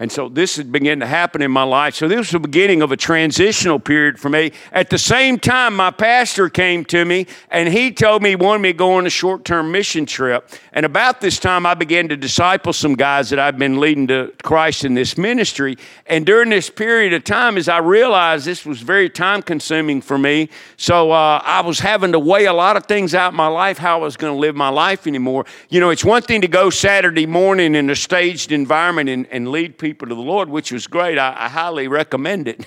And 0.00 0.10
so 0.10 0.30
this 0.30 0.56
had 0.56 0.72
begun 0.72 1.00
to 1.00 1.06
happen 1.06 1.42
in 1.42 1.50
my 1.50 1.62
life. 1.62 1.94
So 1.94 2.08
this 2.08 2.16
was 2.16 2.30
the 2.30 2.40
beginning 2.40 2.80
of 2.80 2.90
a 2.90 2.96
transitional 2.96 3.78
period 3.78 4.18
for 4.18 4.30
me. 4.30 4.52
At 4.72 4.88
the 4.88 4.96
same 4.96 5.38
time, 5.38 5.76
my 5.76 5.90
pastor 5.90 6.48
came 6.48 6.86
to 6.86 7.04
me 7.04 7.26
and 7.50 7.68
he 7.68 7.92
told 7.92 8.22
me 8.22 8.30
he 8.30 8.36
wanted 8.36 8.62
me 8.62 8.72
to 8.72 8.78
go 8.78 8.94
on 8.94 9.06
a 9.06 9.10
short 9.10 9.44
term 9.44 9.70
mission 9.70 10.06
trip. 10.06 10.48
And 10.72 10.86
about 10.86 11.20
this 11.20 11.38
time, 11.38 11.66
I 11.66 11.74
began 11.74 12.08
to 12.08 12.16
disciple 12.16 12.72
some 12.72 12.94
guys 12.94 13.28
that 13.28 13.38
I've 13.38 13.58
been 13.58 13.78
leading 13.78 14.06
to 14.06 14.32
Christ 14.42 14.86
in 14.86 14.94
this 14.94 15.18
ministry. 15.18 15.76
And 16.06 16.24
during 16.24 16.48
this 16.48 16.70
period 16.70 17.12
of 17.12 17.22
time, 17.24 17.58
as 17.58 17.68
I 17.68 17.78
realized 17.78 18.46
this 18.46 18.64
was 18.64 18.80
very 18.80 19.10
time 19.10 19.42
consuming 19.42 20.00
for 20.00 20.16
me, 20.16 20.48
so 20.78 21.10
uh, 21.10 21.42
I 21.44 21.60
was 21.60 21.78
having 21.78 22.12
to 22.12 22.18
weigh 22.18 22.46
a 22.46 22.54
lot 22.54 22.78
of 22.78 22.86
things 22.86 23.14
out 23.14 23.34
in 23.34 23.36
my 23.36 23.48
life, 23.48 23.76
how 23.76 23.98
I 23.98 24.02
was 24.02 24.16
going 24.16 24.32
to 24.32 24.40
live 24.40 24.56
my 24.56 24.70
life 24.70 25.06
anymore. 25.06 25.44
You 25.68 25.80
know, 25.80 25.90
it's 25.90 26.06
one 26.06 26.22
thing 26.22 26.40
to 26.40 26.48
go 26.48 26.70
Saturday 26.70 27.26
morning 27.26 27.74
in 27.74 27.90
a 27.90 27.96
staged 27.96 28.50
environment 28.50 29.10
and, 29.10 29.26
and 29.26 29.48
lead 29.48 29.76
people 29.76 29.89
people 29.90 30.06
to 30.06 30.14
the 30.14 30.20
Lord, 30.20 30.48
which 30.48 30.70
was 30.70 30.86
great. 30.86 31.18
I, 31.18 31.34
I 31.36 31.48
highly 31.48 31.88
recommend 31.88 32.46
it. 32.46 32.64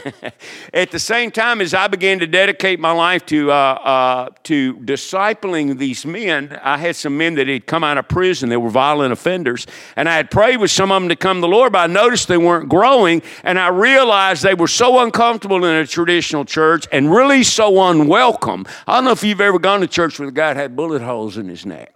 At 0.73 0.91
the 0.91 0.99
same 0.99 1.31
time, 1.31 1.61
as 1.61 1.73
I 1.73 1.87
began 1.87 2.19
to 2.19 2.27
dedicate 2.27 2.81
my 2.81 2.91
life 2.91 3.25
to, 3.27 3.49
uh, 3.49 3.55
uh, 3.55 4.29
to 4.43 4.73
discipling 4.73 5.77
these 5.77 6.05
men, 6.05 6.59
I 6.61 6.77
had 6.77 6.97
some 6.97 7.17
men 7.17 7.35
that 7.35 7.47
had 7.47 7.65
come 7.65 7.81
out 7.81 7.97
of 7.97 8.09
prison. 8.09 8.49
They 8.49 8.57
were 8.57 8.69
violent 8.69 9.13
offenders. 9.13 9.65
And 9.95 10.09
I 10.09 10.15
had 10.15 10.29
prayed 10.29 10.57
with 10.57 10.69
some 10.69 10.91
of 10.91 11.01
them 11.01 11.07
to 11.07 11.15
come 11.15 11.37
to 11.37 11.41
the 11.41 11.47
Lord, 11.47 11.71
but 11.71 11.89
I 11.89 11.93
noticed 11.93 12.27
they 12.27 12.37
weren't 12.37 12.67
growing. 12.67 13.21
And 13.43 13.57
I 13.57 13.69
realized 13.69 14.43
they 14.43 14.53
were 14.53 14.67
so 14.67 14.99
uncomfortable 14.99 15.63
in 15.63 15.75
a 15.75 15.87
traditional 15.87 16.43
church 16.43 16.87
and 16.91 17.09
really 17.09 17.43
so 17.43 17.89
unwelcome. 17.89 18.65
I 18.85 18.95
don't 18.95 19.05
know 19.05 19.11
if 19.11 19.23
you've 19.23 19.39
ever 19.39 19.59
gone 19.59 19.79
to 19.79 19.87
church 19.87 20.19
where 20.19 20.25
the 20.25 20.33
guy 20.33 20.53
had 20.53 20.75
bullet 20.75 21.01
holes 21.01 21.37
in 21.37 21.47
his 21.47 21.65
neck 21.65 21.93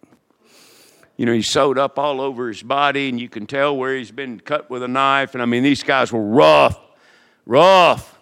you 1.17 1.25
know, 1.25 1.33
he's 1.33 1.49
sewed 1.49 1.79
up 1.79 1.97
all 1.97 2.21
over 2.21 2.47
his 2.47 2.61
body, 2.61 3.09
and 3.09 3.19
you 3.19 3.27
can 3.27 3.47
tell 3.47 3.75
where 3.75 3.95
he's 3.95 4.11
been 4.11 4.39
cut 4.39 4.69
with 4.69 4.83
a 4.83 4.87
knife. 4.87 5.33
And 5.33 5.41
I 5.41 5.45
mean, 5.45 5.63
these 5.63 5.81
guys 5.81 6.13
were 6.13 6.21
rough, 6.21 6.79
rough. 7.45 8.13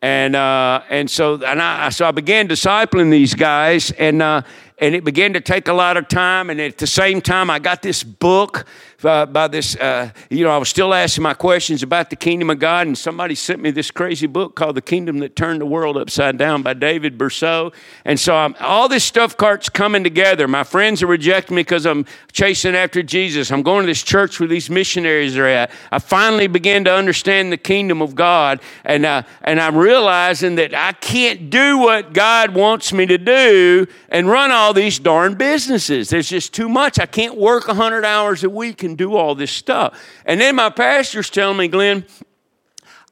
And 0.00 0.34
uh, 0.34 0.82
and 0.88 1.10
so 1.10 1.44
and 1.44 1.60
I 1.60 1.88
so 1.88 2.06
I 2.06 2.12
began 2.12 2.46
discipling 2.46 3.10
these 3.10 3.34
guys, 3.34 3.90
and 3.90 4.22
uh, 4.22 4.42
and 4.78 4.94
it 4.94 5.02
began 5.04 5.32
to 5.32 5.40
take 5.40 5.66
a 5.66 5.72
lot 5.72 5.96
of 5.96 6.06
time. 6.06 6.50
And 6.50 6.60
at 6.60 6.78
the 6.78 6.86
same 6.86 7.20
time, 7.20 7.50
I 7.50 7.58
got 7.58 7.82
this 7.82 8.04
book 8.04 8.64
uh, 9.04 9.26
by 9.26 9.46
this, 9.46 9.76
uh, 9.76 10.10
you 10.28 10.42
know, 10.42 10.50
I 10.50 10.58
was 10.58 10.68
still 10.68 10.92
asking 10.92 11.22
my 11.22 11.34
questions 11.34 11.84
about 11.84 12.10
the 12.10 12.16
kingdom 12.16 12.50
of 12.50 12.58
God, 12.58 12.88
and 12.88 12.98
somebody 12.98 13.36
sent 13.36 13.62
me 13.62 13.70
this 13.70 13.92
crazy 13.92 14.26
book 14.26 14.56
called 14.56 14.74
The 14.74 14.82
Kingdom 14.82 15.18
That 15.20 15.36
Turned 15.36 15.60
the 15.60 15.66
World 15.66 15.96
Upside 15.96 16.36
Down 16.36 16.62
by 16.62 16.74
David 16.74 17.16
Bercot. 17.16 17.72
And 18.04 18.18
so 18.18 18.34
I'm, 18.34 18.56
all 18.58 18.88
this 18.88 19.04
stuff 19.04 19.36
cart's 19.36 19.68
coming 19.68 20.02
together. 20.02 20.48
My 20.48 20.64
friends 20.64 21.00
are 21.02 21.06
rejecting 21.06 21.54
me 21.54 21.62
because 21.62 21.86
I'm 21.86 22.06
chasing 22.32 22.74
after 22.74 23.02
Jesus. 23.04 23.52
I'm 23.52 23.62
going 23.62 23.82
to 23.84 23.86
this 23.86 24.02
church 24.02 24.40
where 24.40 24.48
these 24.48 24.68
missionaries 24.68 25.36
are 25.36 25.46
at. 25.46 25.70
I 25.92 26.00
finally 26.00 26.48
began 26.48 26.82
to 26.84 26.92
understand 26.92 27.52
the 27.52 27.56
kingdom 27.56 28.02
of 28.02 28.16
God, 28.16 28.60
and, 28.84 29.06
uh, 29.06 29.22
and 29.42 29.60
I'm 29.60 29.76
realizing 29.76 30.56
that 30.56 30.74
I 30.74 30.92
can't 30.92 31.50
do 31.50 31.78
what 31.78 32.12
God 32.12 32.52
wants 32.52 32.92
me 32.92 33.06
to 33.06 33.18
do 33.18 33.86
and 34.08 34.28
run 34.28 34.50
all 34.50 34.74
these 34.74 34.98
darn 34.98 35.34
businesses. 35.34 36.08
There's 36.08 36.28
just 36.28 36.52
too 36.52 36.68
much. 36.68 36.98
I 36.98 37.06
can't 37.06 37.36
work 37.36 37.68
100 37.68 38.04
hours 38.04 38.42
a 38.42 38.50
week 38.50 38.87
and 38.88 38.98
do 38.98 39.14
all 39.14 39.34
this 39.34 39.52
stuff. 39.52 40.02
And 40.24 40.40
then 40.40 40.56
my 40.56 40.70
pastor's 40.70 41.30
telling 41.30 41.56
me, 41.56 41.68
Glenn, 41.68 42.04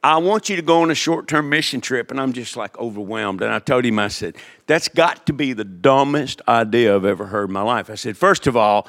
I 0.03 0.17
want 0.17 0.49
you 0.49 0.55
to 0.55 0.61
go 0.61 0.81
on 0.81 0.91
a 0.91 0.95
short 0.95 1.27
term 1.27 1.49
mission 1.49 1.81
trip. 1.81 2.11
And 2.11 2.19
I'm 2.19 2.33
just 2.33 2.55
like 2.55 2.77
overwhelmed. 2.77 3.41
And 3.41 3.51
I 3.51 3.59
told 3.59 3.85
him, 3.85 3.99
I 3.99 4.09
said, 4.09 4.35
that's 4.65 4.87
got 4.87 5.25
to 5.27 5.33
be 5.33 5.53
the 5.53 5.65
dumbest 5.65 6.41
idea 6.47 6.95
I've 6.95 7.05
ever 7.05 7.25
heard 7.25 7.49
in 7.49 7.53
my 7.53 7.61
life. 7.61 7.89
I 7.89 7.95
said, 7.95 8.17
first 8.17 8.47
of 8.47 8.55
all, 8.55 8.87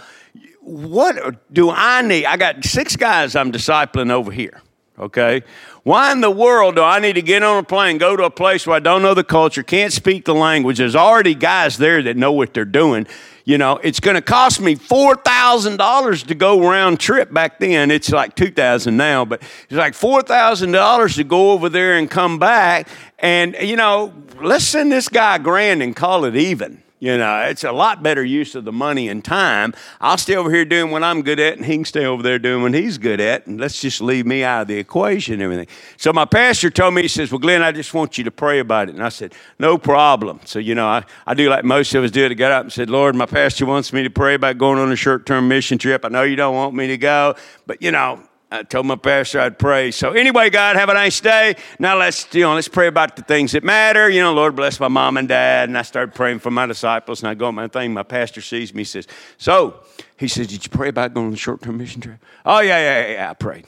what 0.61 1.43
do 1.53 1.71
I 1.71 2.03
need? 2.03 2.27
I 2.27 2.37
got 2.37 2.65
six 2.65 2.95
guys 2.95 3.35
I'm 3.35 3.51
discipling 3.51 4.11
over 4.11 4.31
here, 4.31 4.61
okay? 4.99 5.43
Why 5.83 6.13
in 6.13 6.21
the 6.21 6.31
world 6.31 6.77
do 6.77 6.83
I 6.83 6.99
need 6.99 7.15
to 7.15 7.23
get 7.23 7.43
on 7.43 7.59
a 7.59 7.63
plane, 7.63 7.97
go 7.97 8.15
to 8.15 8.25
a 8.25 8.31
place 8.31 8.67
where 8.67 8.77
I 8.77 8.81
don't 8.81 9.01
know 9.01 9.15
the 9.15 9.25
culture, 9.25 9.63
can't 9.63 9.95
speak 9.95 10.27
the 10.27 10.35
language? 10.35 10.77
There's 10.77 10.95
already 10.95 11.35
guys 11.35 11.79
there 11.79 12.03
that 12.03 12.19
know 12.19 12.33
what 12.33 12.53
they're 12.53 12.67
doing. 12.67 13.07
You 13.49 13.57
know, 13.57 13.81
it's 13.83 13.99
going 13.99 14.15
to 14.15 14.21
cost 14.21 14.61
me 14.61 14.77
$4,000 14.77 16.27
to 16.27 16.35
go 16.35 16.69
round 16.69 17.01
trip. 17.01 17.33
Back 17.33 17.59
then, 17.59 17.91
it's 17.91 18.11
like 18.11 18.35
2000 18.35 18.95
now, 18.95 19.25
but 19.25 19.41
it's 19.41 19.73
like 19.73 19.95
$4,000 19.95 21.17
to 21.17 21.25
go 21.25 21.53
over 21.53 21.71
there 21.71 21.97
and 21.97 22.11
come 22.11 22.39
back. 22.39 22.89
And, 23.19 23.57
you 23.63 23.77
know, 23.77 24.13
let's 24.43 24.67
send 24.67 24.93
this 24.93 25.09
guy 25.09 25.37
a 25.37 25.39
grand 25.39 25.83
and 25.83 25.97
call 25.97 26.27
it 26.27 26.37
even. 26.37 26.83
You 27.01 27.17
know, 27.17 27.43
it's 27.43 27.63
a 27.63 27.71
lot 27.71 28.03
better 28.03 28.25
use 28.25 28.57
of 28.57 28.65
the 28.65 28.73
money 28.73 29.09
and 29.09 29.25
time. 29.25 29.73
I'll 30.01 30.19
stay 30.19 30.35
over 30.35 30.51
here 30.51 30.65
doing 30.65 30.91
what 30.91 31.05
I'm 31.05 31.23
good 31.23 31.39
at, 31.39 31.57
and 31.57 31.65
he 31.65 31.77
can 31.77 31.85
stay 31.85 32.05
over 32.05 32.25
there 32.25 32.41
doing 32.41 32.63
what 32.63 32.75
he's 32.75 32.99
good 32.99 33.21
at, 33.21 33.47
and 33.47 33.61
let's 33.61 33.81
just 33.81 34.01
leave 34.01 34.27
me 34.27 34.43
out 34.43 34.63
of 34.63 34.69
the 34.69 34.79
equation 34.79 35.35
and 35.35 35.43
everything. 35.43 35.69
So 35.97 36.13
my 36.13 36.25
pastor 36.25 36.71
told 36.71 36.95
me, 36.95 37.03
he 37.03 37.09
says, 37.09 37.31
Well, 37.31 37.39
Glenn, 37.39 37.63
I 37.63 37.71
just 37.71 37.95
want 37.95 38.19
you 38.19 38.25
to 38.25 38.33
pray 38.33 38.59
about 38.59 38.89
it. 38.89 38.97
And 38.97 39.05
I 39.05 39.11
said, 39.11 39.33
No 39.61 39.79
problem. 39.79 40.41
So, 40.45 40.59
you 40.59 40.75
know, 40.75 40.89
I, 40.89 41.05
I 41.25 41.35
do 41.35 41.49
like 41.49 41.65
most 41.65 41.95
of 41.95 42.03
us 42.03 42.11
do. 42.11 42.27
I 42.27 42.35
got 42.35 42.51
up 42.51 42.65
and 42.65 42.73
said, 42.73 42.91
Lord, 42.91 43.15
my 43.15 43.27
pastor 43.27 43.65
wants 43.65 43.93
me 43.93 44.03
to 44.03 44.11
pray 44.11 44.35
about 44.35 44.59
going 44.59 44.81
on 44.81 44.91
a 44.91 44.97
short 44.97 45.25
term 45.25 45.47
mission 45.47 45.79
trip. 45.79 46.05
I 46.05 46.09
know 46.09 46.23
you 46.23 46.37
don't 46.37 46.55
want 46.55 46.75
me 46.75 46.89
to 46.89 46.99
go, 46.99 47.37
but, 47.67 47.81
you 47.81 47.93
know, 47.93 48.21
I 48.51 48.63
told 48.63 48.87
my 48.87 48.97
pastor 48.97 49.41
I'd 49.41 49.59
pray. 49.59 49.91
So 49.91 50.13
anyway, 50.13 50.49
God, 50.49 50.77
have 50.77 50.89
a 50.89 50.95
nice 50.95 51.21
day. 51.21 51.57
Now 51.79 51.99
let's 51.99 52.27
you 52.35 52.43
know 52.43 52.55
let's 52.55 52.69
pray 52.69 52.87
about 52.87 53.15
the 53.15 53.23
things 53.23 53.53
that 53.53 53.63
matter. 53.63 54.09
You 54.09 54.23
know, 54.23 54.33
Lord 54.33 54.57
bless 54.57 54.81
my 54.81 54.89
mom 54.89 55.19
and 55.19 55.29
dad. 55.29 55.69
And 55.69 55.77
I 55.77 55.83
started 55.83 56.15
praying 56.15 56.39
for 56.39 56.51
my 56.51 56.65
disciples. 56.65 57.21
And 57.21 57.29
I 57.29 57.35
go 57.35 57.47
on 57.47 57.55
my 57.55 57.69
thing. 57.69 57.93
My 57.93 58.03
pastor 58.03 58.41
sees 58.41 58.73
me. 58.73 58.81
He 58.81 58.85
says, 58.85 59.07
"So," 59.37 59.81
he 60.17 60.29
says, 60.29 60.47
"Did 60.47 60.65
you 60.65 60.71
pray 60.71 60.89
about 60.89 61.13
going 61.13 61.27
on 61.27 61.33
a 61.35 61.37
short-term 61.37 61.77
mission 61.77 62.01
trip?" 62.01 62.25
Oh 62.47 62.61
yeah, 62.61 62.79
yeah, 62.79 63.13
yeah. 63.13 63.31
I 63.31 63.35
prayed. 63.35 63.67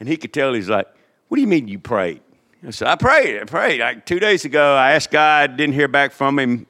And 0.00 0.08
he 0.08 0.16
could 0.16 0.32
tell 0.32 0.52
he's 0.54 0.68
like, 0.68 0.88
"What 1.28 1.36
do 1.36 1.40
you 1.40 1.46
mean 1.46 1.68
you 1.68 1.78
prayed?" 1.78 2.20
I 2.66 2.70
said, 2.70 2.88
"I 2.88 2.96
prayed. 2.96 3.40
I 3.40 3.44
prayed. 3.44 3.80
Like 3.80 4.06
two 4.06 4.18
days 4.18 4.44
ago, 4.44 4.74
I 4.74 4.92
asked 4.92 5.12
God. 5.12 5.56
Didn't 5.56 5.74
hear 5.74 5.88
back 5.88 6.10
from 6.10 6.38
him." 6.40 6.66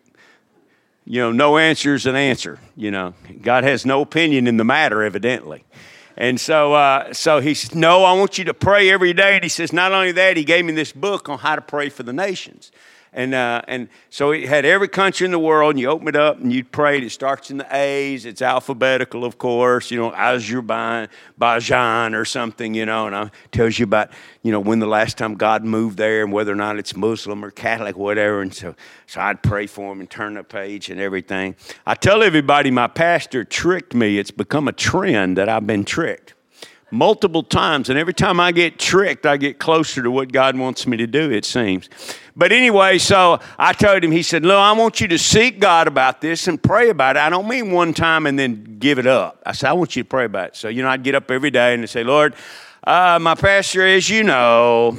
You 1.07 1.21
know, 1.21 1.33
no 1.33 1.57
answer 1.57 1.95
is 1.95 2.05
an 2.05 2.17
answer. 2.17 2.59
You 2.77 2.91
know, 2.91 3.15
God 3.41 3.65
has 3.65 3.87
no 3.87 4.03
opinion 4.03 4.47
in 4.47 4.59
the 4.59 4.65
matter, 4.65 5.03
evidently. 5.03 5.65
And 6.17 6.41
so, 6.41 6.73
uh, 6.73 7.13
so 7.13 7.41
he 7.41 7.55
says, 7.55 7.75
No, 7.75 8.05
I 8.05 8.13
want 8.15 8.39
you 8.39 8.45
to 8.45 8.55
pray 8.55 8.91
every 8.91 9.13
day. 9.13 9.35
And 9.35 9.43
he 9.43 9.51
says, 9.51 9.73
Not 9.73 9.93
only 9.93 10.13
that, 10.13 10.37
he 10.37 10.45
gave 10.45 10.65
me 10.65 10.73
this 10.73 10.93
book 10.93 11.29
on 11.29 11.39
how 11.39 11.57
to 11.57 11.63
pray 11.63 11.89
for 11.89 12.03
the 12.03 12.13
nations. 12.13 12.73
And, 13.17 13.35
uh, 13.35 13.63
and 13.67 13.89
so 14.11 14.33
it 14.33 14.47
had 14.47 14.67
every 14.67 14.89
country 14.89 15.25
in 15.25 15.31
the 15.31 15.39
world, 15.39 15.71
and 15.71 15.81
you 15.81 15.89
open 15.89 16.07
it 16.07 16.17
up 16.17 16.39
and 16.39 16.53
you 16.53 16.63
pray. 16.63 16.99
It 16.99 17.11
starts 17.11 17.51
in 17.51 17.57
the 17.57 17.67
A's, 17.75 18.27
it's 18.27 18.43
alphabetical, 18.43 19.25
of 19.25 19.39
course, 19.39 19.91
you 19.91 19.99
know, 19.99 20.13
Azerbaijan 20.13 22.15
or 22.15 22.27
something, 22.27 22.75
you 22.75 22.85
know, 22.85 23.07
and 23.07 23.17
it 23.17 23.33
tells 23.53 23.79
you 23.79 23.85
about, 23.85 24.11
you 24.43 24.53
know, 24.53 24.61
when 24.61 24.81
the 24.81 24.87
last 24.87 25.17
time 25.17 25.35
God 25.35 25.65
moved 25.65 25.97
there 25.97 26.25
and 26.25 26.31
whether 26.31 26.53
or 26.53 26.57
not 26.57 26.79
it's 26.79 26.95
Muslim 26.95 27.43
or 27.43 27.51
Catholic, 27.51 27.97
whatever. 27.97 28.43
And 28.43 28.53
so, 28.53 28.75
so 29.07 29.23
I'd 29.23 29.43
pray 29.43 29.67
for 29.67 29.93
him 29.93 30.01
and 30.01 30.11
turn 30.11 30.35
the 30.35 30.45
page 30.45 30.91
and 30.91 31.01
everything. 31.01 31.57
I 31.87 31.95
tell 31.95 32.23
everybody 32.23 32.71
my 32.71 32.87
pastor 32.87 33.45
tricked 33.45 33.95
me. 33.95 34.19
It's 34.19 34.31
become 34.31 34.69
a 34.69 34.73
trend 34.73 35.39
that 35.39 35.49
I've 35.49 35.67
been 35.67 35.87
tricked 35.87 36.35
multiple 36.91 37.43
times. 37.43 37.89
And 37.91 37.99
every 37.99 38.15
time 38.15 38.39
I 38.41 38.53
get 38.53 38.79
tricked, 38.79 39.27
I 39.27 39.37
get 39.37 39.59
closer 39.59 40.03
to 40.03 40.11
what 40.11 40.33
God 40.33 40.57
wants 40.57 40.87
me 40.87 40.97
to 40.99 41.07
do, 41.07 41.31
it 41.31 41.45
seems. 41.45 41.89
But 42.37 42.53
anyway, 42.53 42.99
so 42.99 43.41
I 43.59 43.73
told 43.73 44.05
him, 44.05 44.13
he 44.13 44.23
said, 44.23 44.45
Look, 44.45 44.59
I 44.59 44.73
want 44.73 45.01
you 45.01 45.09
to 45.09 45.19
seek 45.19 45.59
God 45.59 45.89
about 45.89 46.21
this 46.21 46.49
and 46.49 46.63
pray 46.63 46.91
about 46.91 47.17
it. 47.17 47.21
I 47.21 47.31
don't 47.31 47.49
mean 47.49 47.73
one 47.73 47.95
time 47.95 48.27
and 48.27 48.39
then 48.39 48.77
give 48.79 48.99
it 48.99 49.07
up. 49.07 49.43
I 49.47 49.53
said, 49.53 49.71
I 49.71 49.73
want 49.73 49.97
you 49.97 50.03
to 50.03 50.09
pray 50.09 50.27
about 50.27 50.49
it. 50.49 50.57
So, 50.57 50.69
you 50.69 50.83
know, 50.83 50.89
I'd 50.89 51.03
get 51.03 51.15
up 51.15 51.31
every 51.31 51.51
day 51.51 51.75
and 51.75 51.89
say, 51.89 52.05
Lord, 52.05 52.35
uh, 52.87 53.19
my 53.21 53.35
pastor, 53.35 53.87
as 53.87 54.09
you 54.09 54.23
know, 54.23 54.97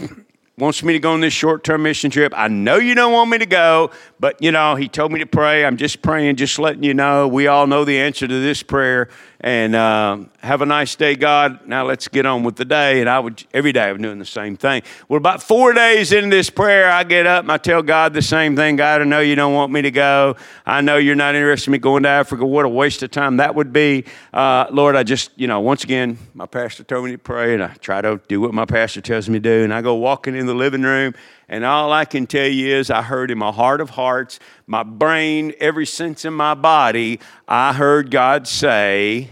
wants 0.57 0.81
me 0.81 0.93
to 0.93 0.99
go 0.99 1.11
on 1.11 1.21
this 1.21 1.33
short 1.33 1.63
term 1.63 1.83
mission 1.83 2.09
trip. 2.09 2.33
I 2.35 2.47
know 2.47 2.77
you 2.77 2.95
don't 2.95 3.13
want 3.13 3.29
me 3.29 3.37
to 3.37 3.45
go, 3.45 3.91
but 4.19 4.41
you 4.41 4.51
know, 4.51 4.75
he 4.75 4.87
told 4.87 5.11
me 5.11 5.19
to 5.19 5.25
pray. 5.27 5.63
I'm 5.63 5.77
just 5.77 6.01
praying, 6.01 6.37
just 6.37 6.57
letting 6.57 6.83
you 6.83 6.95
know. 6.95 7.27
We 7.27 7.45
all 7.45 7.67
know 7.67 7.85
the 7.85 7.99
answer 7.99 8.27
to 8.27 8.41
this 8.41 8.63
prayer. 8.63 9.09
And 9.39 9.75
uh, 9.75 10.17
have 10.39 10.63
a 10.63 10.65
nice 10.65 10.95
day, 10.95 11.15
God. 11.15 11.67
Now 11.67 11.85
let's 11.85 12.07
get 12.07 12.25
on 12.25 12.43
with 12.43 12.55
the 12.55 12.65
day. 12.65 13.01
And 13.01 13.09
I 13.09 13.19
would 13.19 13.43
every 13.53 13.71
day 13.71 13.83
I'm 13.83 14.01
doing 14.01 14.17
the 14.17 14.25
same 14.25 14.57
thing. 14.57 14.81
Well, 15.07 15.17
about 15.17 15.43
four 15.43 15.73
days 15.73 16.11
into 16.11 16.35
this 16.35 16.49
prayer, 16.49 16.89
I 16.89 17.03
get 17.03 17.27
up 17.27 17.43
and 17.43 17.51
I 17.51 17.57
tell 17.57 17.83
God 17.83 18.13
the 18.13 18.23
same 18.23 18.55
thing. 18.55 18.77
God, 18.77 19.01
I 19.01 19.03
know 19.03 19.19
you 19.19 19.35
don't 19.35 19.53
want 19.53 19.71
me 19.71 19.83
to 19.83 19.91
go. 19.91 20.37
I 20.65 20.81
know 20.81 20.97
you're 20.97 21.15
not 21.15 21.35
interested 21.35 21.67
in 21.69 21.73
me 21.73 21.77
going 21.77 22.03
to 22.03 22.09
Africa. 22.09 22.47
What 22.47 22.65
a 22.65 22.69
waste 22.69 23.03
of 23.03 23.11
time 23.11 23.37
that 23.37 23.53
would 23.53 23.71
be. 23.71 24.05
Uh, 24.33 24.65
Lord, 24.71 24.95
I 24.95 25.03
just, 25.03 25.29
you 25.35 25.45
know, 25.45 25.59
once 25.59 25.83
again, 25.83 26.17
my 26.33 26.47
pastor 26.47 26.83
told 26.83 27.05
me 27.05 27.11
to 27.11 27.17
pray, 27.19 27.53
and 27.53 27.63
I 27.63 27.73
try 27.75 28.01
to 28.01 28.19
do 28.27 28.41
what 28.41 28.55
my 28.55 28.65
pastor 28.65 29.01
tells 29.01 29.29
me 29.29 29.35
to 29.35 29.39
do. 29.39 29.63
And 29.63 29.71
I 29.71 29.83
go 29.83 29.93
walking 29.95 30.35
in 30.35 30.47
the 30.47 30.55
living 30.55 30.81
room 30.81 31.13
and 31.49 31.63
all 31.63 31.91
I 31.93 32.05
can 32.05 32.27
tell 32.27 32.47
you 32.47 32.75
is, 32.75 32.89
I 32.89 33.01
heard 33.01 33.31
in 33.31 33.37
my 33.37 33.51
heart 33.51 33.81
of 33.81 33.91
hearts, 33.91 34.39
my 34.65 34.83
brain, 34.83 35.53
every 35.59 35.85
sense 35.85 36.25
in 36.25 36.33
my 36.33 36.53
body, 36.53 37.19
I 37.47 37.73
heard 37.73 38.11
God 38.11 38.47
say, 38.47 39.29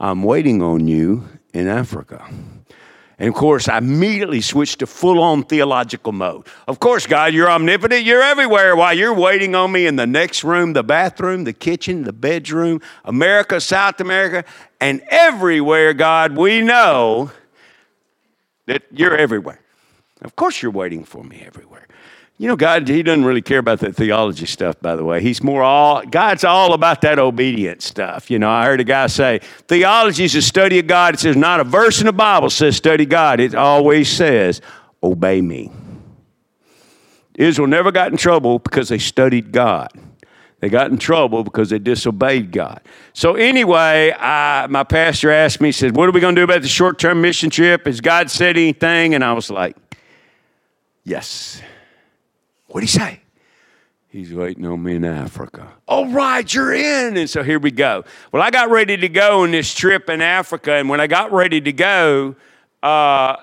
I'm 0.00 0.22
waiting 0.22 0.62
on 0.62 0.88
you 0.88 1.28
in 1.52 1.68
Africa. 1.68 2.26
And 3.18 3.28
of 3.28 3.34
course, 3.34 3.68
I 3.68 3.78
immediately 3.78 4.40
switched 4.40 4.80
to 4.80 4.86
full 4.88 5.22
on 5.22 5.44
theological 5.44 6.10
mode. 6.10 6.48
Of 6.66 6.80
course, 6.80 7.06
God, 7.06 7.32
you're 7.32 7.48
omnipotent. 7.48 8.02
You're 8.04 8.22
everywhere 8.22 8.74
while 8.74 8.92
you're 8.94 9.14
waiting 9.14 9.54
on 9.54 9.70
me 9.70 9.86
in 9.86 9.94
the 9.94 10.08
next 10.08 10.42
room, 10.42 10.72
the 10.72 10.82
bathroom, 10.82 11.44
the 11.44 11.52
kitchen, 11.52 12.02
the 12.02 12.12
bedroom, 12.12 12.80
America, 13.04 13.60
South 13.60 14.00
America, 14.00 14.44
and 14.80 15.02
everywhere, 15.08 15.94
God, 15.94 16.36
we 16.36 16.62
know 16.62 17.30
that 18.66 18.82
you're 18.90 19.16
everywhere. 19.16 19.61
Of 20.22 20.36
course, 20.36 20.62
you're 20.62 20.72
waiting 20.72 21.04
for 21.04 21.24
me 21.24 21.42
everywhere. 21.44 21.86
You 22.38 22.48
know, 22.48 22.56
God, 22.56 22.88
He 22.88 23.02
doesn't 23.02 23.24
really 23.24 23.42
care 23.42 23.58
about 23.58 23.80
that 23.80 23.94
theology 23.94 24.46
stuff, 24.46 24.80
by 24.80 24.96
the 24.96 25.04
way. 25.04 25.22
He's 25.22 25.42
more 25.42 25.62
all, 25.62 26.04
God's 26.04 26.44
all 26.44 26.72
about 26.72 27.00
that 27.02 27.18
obedience 27.18 27.84
stuff. 27.84 28.30
You 28.30 28.38
know, 28.38 28.50
I 28.50 28.64
heard 28.64 28.80
a 28.80 28.84
guy 28.84 29.06
say, 29.06 29.40
theology 29.68 30.24
is 30.24 30.34
a 30.34 30.42
study 30.42 30.78
of 30.78 30.86
God. 30.86 31.14
It 31.14 31.20
says, 31.20 31.36
not 31.36 31.60
a 31.60 31.64
verse 31.64 32.00
in 32.00 32.06
the 32.06 32.12
Bible 32.12 32.50
says 32.50 32.76
study 32.76 33.06
God. 33.06 33.38
It 33.38 33.54
always 33.54 34.08
says, 34.08 34.60
obey 35.02 35.40
me. 35.40 35.70
Israel 37.34 37.68
never 37.68 37.92
got 37.92 38.10
in 38.10 38.18
trouble 38.18 38.58
because 38.58 38.88
they 38.88 38.98
studied 38.98 39.52
God. 39.52 39.90
They 40.60 40.68
got 40.68 40.92
in 40.92 40.98
trouble 40.98 41.42
because 41.42 41.70
they 41.70 41.80
disobeyed 41.80 42.52
God. 42.52 42.80
So, 43.14 43.34
anyway, 43.34 44.14
I, 44.16 44.68
my 44.68 44.84
pastor 44.84 45.30
asked 45.32 45.60
me, 45.60 45.68
he 45.68 45.72
said, 45.72 45.96
What 45.96 46.08
are 46.08 46.12
we 46.12 46.20
going 46.20 46.36
to 46.36 46.40
do 46.40 46.44
about 46.44 46.62
the 46.62 46.68
short 46.68 47.00
term 47.00 47.20
mission 47.20 47.50
trip? 47.50 47.86
Has 47.86 48.00
God 48.00 48.30
said 48.30 48.56
anything? 48.56 49.14
And 49.14 49.24
I 49.24 49.32
was 49.32 49.50
like, 49.50 49.76
Yes. 51.04 51.60
What'd 52.68 52.88
he 52.88 52.98
say? 52.98 53.20
He's 54.08 54.32
waiting 54.32 54.66
on 54.66 54.82
me 54.82 54.96
in 54.96 55.04
Africa. 55.04 55.72
All 55.88 56.08
right, 56.08 56.52
you're 56.52 56.74
in. 56.74 57.16
And 57.16 57.30
so 57.30 57.42
here 57.42 57.58
we 57.58 57.70
go. 57.70 58.04
Well, 58.30 58.42
I 58.42 58.50
got 58.50 58.68
ready 58.68 58.96
to 58.98 59.08
go 59.08 59.42
on 59.42 59.52
this 59.52 59.72
trip 59.74 60.10
in 60.10 60.20
Africa. 60.20 60.74
And 60.74 60.88
when 60.88 61.00
I 61.00 61.06
got 61.06 61.32
ready 61.32 61.62
to 61.62 61.72
go, 61.72 62.36
uh, 62.82 63.36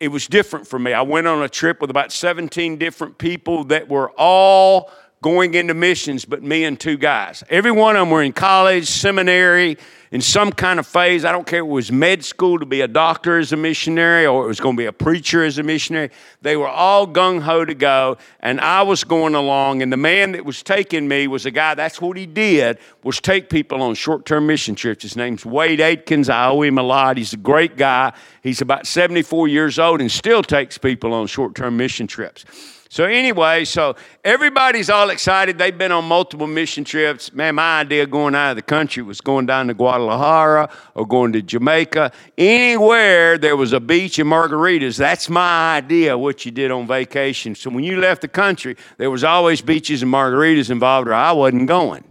it 0.00 0.08
was 0.08 0.26
different 0.26 0.66
for 0.66 0.78
me. 0.78 0.92
I 0.92 1.02
went 1.02 1.28
on 1.28 1.42
a 1.42 1.48
trip 1.48 1.80
with 1.80 1.90
about 1.90 2.10
17 2.10 2.78
different 2.78 3.18
people 3.18 3.64
that 3.64 3.88
were 3.88 4.10
all 4.16 4.90
going 5.22 5.54
into 5.54 5.74
missions, 5.74 6.24
but 6.24 6.42
me 6.42 6.64
and 6.64 6.80
two 6.80 6.96
guys. 6.96 7.44
Every 7.50 7.70
one 7.70 7.94
of 7.94 8.00
them 8.00 8.10
were 8.10 8.22
in 8.22 8.32
college, 8.32 8.88
seminary, 8.88 9.78
in 10.12 10.20
some 10.20 10.50
kind 10.50 10.80
of 10.80 10.86
phase. 10.86 11.24
I 11.24 11.32
don't 11.32 11.46
care 11.46 11.60
if 11.60 11.66
it 11.66 11.68
was 11.68 11.92
med 11.92 12.24
school 12.24 12.58
to 12.58 12.66
be 12.66 12.80
a 12.80 12.88
doctor 12.88 13.38
as 13.38 13.52
a 13.52 13.56
missionary 13.56 14.26
or 14.26 14.44
it 14.44 14.48
was 14.48 14.60
going 14.60 14.76
to 14.76 14.80
be 14.80 14.86
a 14.86 14.92
preacher 14.92 15.44
as 15.44 15.58
a 15.58 15.62
missionary. 15.62 16.10
They 16.42 16.56
were 16.56 16.68
all 16.68 17.06
gung 17.06 17.40
ho 17.40 17.64
to 17.64 17.74
go, 17.74 18.18
and 18.40 18.60
I 18.60 18.82
was 18.82 19.04
going 19.04 19.34
along. 19.34 19.82
And 19.82 19.92
the 19.92 19.96
man 19.96 20.32
that 20.32 20.44
was 20.44 20.62
taking 20.62 21.06
me 21.06 21.28
was 21.28 21.46
a 21.46 21.50
guy. 21.50 21.74
That's 21.74 22.00
what 22.00 22.16
he 22.16 22.26
did 22.26 22.78
was 23.02 23.20
take 23.20 23.48
people 23.48 23.82
on 23.82 23.94
short 23.94 24.26
term 24.26 24.46
mission 24.46 24.74
trips. 24.74 25.02
His 25.02 25.16
name's 25.16 25.46
Wade 25.46 25.80
Akins. 25.80 26.28
I 26.28 26.48
owe 26.48 26.62
him 26.62 26.78
a 26.78 26.82
lot. 26.82 27.16
He's 27.16 27.32
a 27.32 27.38
great 27.38 27.76
guy. 27.76 28.12
He's 28.42 28.60
about 28.60 28.86
74 28.86 29.48
years 29.48 29.78
old 29.78 30.00
and 30.00 30.10
still 30.10 30.42
takes 30.42 30.78
people 30.78 31.14
on 31.14 31.26
short 31.26 31.54
term 31.54 31.76
mission 31.76 32.06
trips. 32.06 32.44
So, 32.92 33.04
anyway, 33.04 33.66
so 33.66 33.94
everybody's 34.24 34.90
all 34.90 35.10
excited. 35.10 35.58
They've 35.58 35.78
been 35.78 35.92
on 35.92 36.06
multiple 36.06 36.48
mission 36.48 36.82
trips. 36.82 37.32
Man, 37.32 37.54
my 37.54 37.82
idea 37.82 38.04
going 38.04 38.34
out 38.34 38.50
of 38.50 38.56
the 38.56 38.62
country 38.62 39.00
was 39.04 39.20
going 39.20 39.46
down 39.46 39.68
to 39.68 39.74
Guadalajara 39.74 40.68
or 40.96 41.06
going 41.06 41.32
to 41.34 41.40
Jamaica. 41.40 42.10
Anywhere 42.36 43.38
there 43.38 43.54
was 43.54 43.72
a 43.72 43.78
beach 43.78 44.18
and 44.18 44.28
margaritas, 44.28 44.98
that's 44.98 45.30
my 45.30 45.76
idea 45.76 46.18
what 46.18 46.44
you 46.44 46.50
did 46.50 46.72
on 46.72 46.88
vacation. 46.88 47.54
So, 47.54 47.70
when 47.70 47.84
you 47.84 48.00
left 48.00 48.22
the 48.22 48.28
country, 48.28 48.76
there 48.98 49.08
was 49.08 49.22
always 49.22 49.60
beaches 49.60 50.02
and 50.02 50.12
margaritas 50.12 50.68
involved, 50.68 51.06
or 51.06 51.14
I 51.14 51.30
wasn't 51.30 51.68
going. 51.68 52.02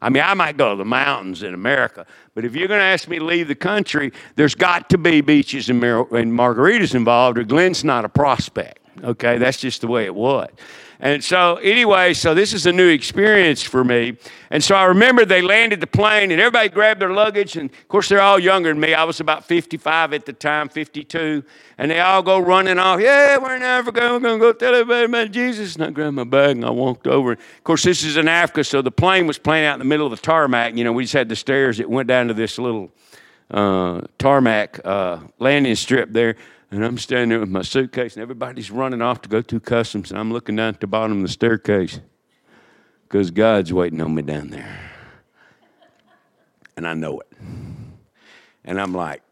I 0.00 0.08
mean, 0.08 0.22
I 0.22 0.32
might 0.32 0.56
go 0.56 0.70
to 0.70 0.76
the 0.76 0.84
mountains 0.86 1.42
in 1.42 1.52
America, 1.52 2.06
but 2.34 2.46
if 2.46 2.56
you're 2.56 2.68
going 2.68 2.80
to 2.80 2.86
ask 2.86 3.06
me 3.06 3.18
to 3.18 3.24
leave 3.24 3.48
the 3.48 3.54
country, 3.54 4.12
there's 4.34 4.54
got 4.54 4.88
to 4.88 4.96
be 4.96 5.20
beaches 5.20 5.68
and, 5.68 5.78
mar- 5.78 6.16
and 6.16 6.32
margaritas 6.32 6.94
involved, 6.94 7.36
or 7.36 7.44
Glenn's 7.44 7.84
not 7.84 8.06
a 8.06 8.08
prospect. 8.08 8.79
Okay, 9.02 9.38
that's 9.38 9.58
just 9.58 9.80
the 9.80 9.86
way 9.86 10.04
it 10.04 10.14
was. 10.14 10.48
And 11.02 11.24
so, 11.24 11.56
anyway, 11.56 12.12
so 12.12 12.34
this 12.34 12.52
is 12.52 12.66
a 12.66 12.72
new 12.72 12.88
experience 12.88 13.62
for 13.62 13.82
me. 13.82 14.18
And 14.50 14.62
so 14.62 14.74
I 14.74 14.84
remember 14.84 15.24
they 15.24 15.40
landed 15.40 15.80
the 15.80 15.86
plane 15.86 16.30
and 16.30 16.38
everybody 16.38 16.68
grabbed 16.68 17.00
their 17.00 17.12
luggage. 17.12 17.56
And 17.56 17.70
of 17.70 17.88
course, 17.88 18.10
they're 18.10 18.20
all 18.20 18.38
younger 18.38 18.68
than 18.68 18.78
me. 18.78 18.92
I 18.92 19.04
was 19.04 19.18
about 19.18 19.46
55 19.46 20.12
at 20.12 20.26
the 20.26 20.34
time, 20.34 20.68
52. 20.68 21.42
And 21.78 21.90
they 21.90 22.00
all 22.00 22.22
go 22.22 22.38
running 22.38 22.78
off. 22.78 23.00
Yeah, 23.00 23.38
we're 23.38 23.56
in 23.56 23.62
Africa. 23.62 24.00
We're 24.12 24.20
going 24.20 24.38
to 24.38 24.44
go 24.44 24.52
tell 24.52 24.74
everybody 24.74 25.06
about 25.06 25.30
Jesus. 25.30 25.74
And 25.74 25.84
I 25.84 25.90
grabbed 25.90 26.16
my 26.16 26.24
bag 26.24 26.50
and 26.56 26.66
I 26.66 26.70
walked 26.70 27.06
over. 27.06 27.32
Of 27.32 27.64
course, 27.64 27.82
this 27.82 28.04
is 28.04 28.18
in 28.18 28.28
Africa. 28.28 28.62
So 28.62 28.82
the 28.82 28.90
plane 28.90 29.26
was 29.26 29.38
playing 29.38 29.64
out 29.64 29.74
in 29.74 29.78
the 29.78 29.86
middle 29.86 30.06
of 30.06 30.10
the 30.10 30.18
tarmac. 30.18 30.76
You 30.76 30.84
know, 30.84 30.92
we 30.92 31.04
just 31.04 31.14
had 31.14 31.30
the 31.30 31.36
stairs 31.36 31.78
that 31.78 31.88
went 31.88 32.08
down 32.08 32.28
to 32.28 32.34
this 32.34 32.58
little 32.58 32.92
uh, 33.50 34.02
tarmac 34.18 34.80
uh, 34.84 35.20
landing 35.38 35.76
strip 35.76 36.12
there. 36.12 36.36
And 36.70 36.84
I'm 36.84 36.98
standing 36.98 37.30
there 37.30 37.40
with 37.40 37.48
my 37.48 37.62
suitcase, 37.62 38.14
and 38.14 38.22
everybody's 38.22 38.70
running 38.70 39.02
off 39.02 39.22
to 39.22 39.28
go 39.28 39.42
through 39.42 39.60
customs, 39.60 40.10
and 40.10 40.20
I'm 40.20 40.32
looking 40.32 40.56
down 40.56 40.68
at 40.74 40.80
the 40.80 40.86
bottom 40.86 41.16
of 41.16 41.22
the 41.22 41.28
staircase 41.32 41.98
because 43.08 43.32
God's 43.32 43.72
waiting 43.72 44.00
on 44.00 44.14
me 44.14 44.22
down 44.22 44.50
there. 44.50 44.78
And 46.76 46.86
I 46.86 46.94
know 46.94 47.20
it. 47.20 47.26
And 48.64 48.80
I'm 48.80 48.94
like, 48.94 49.22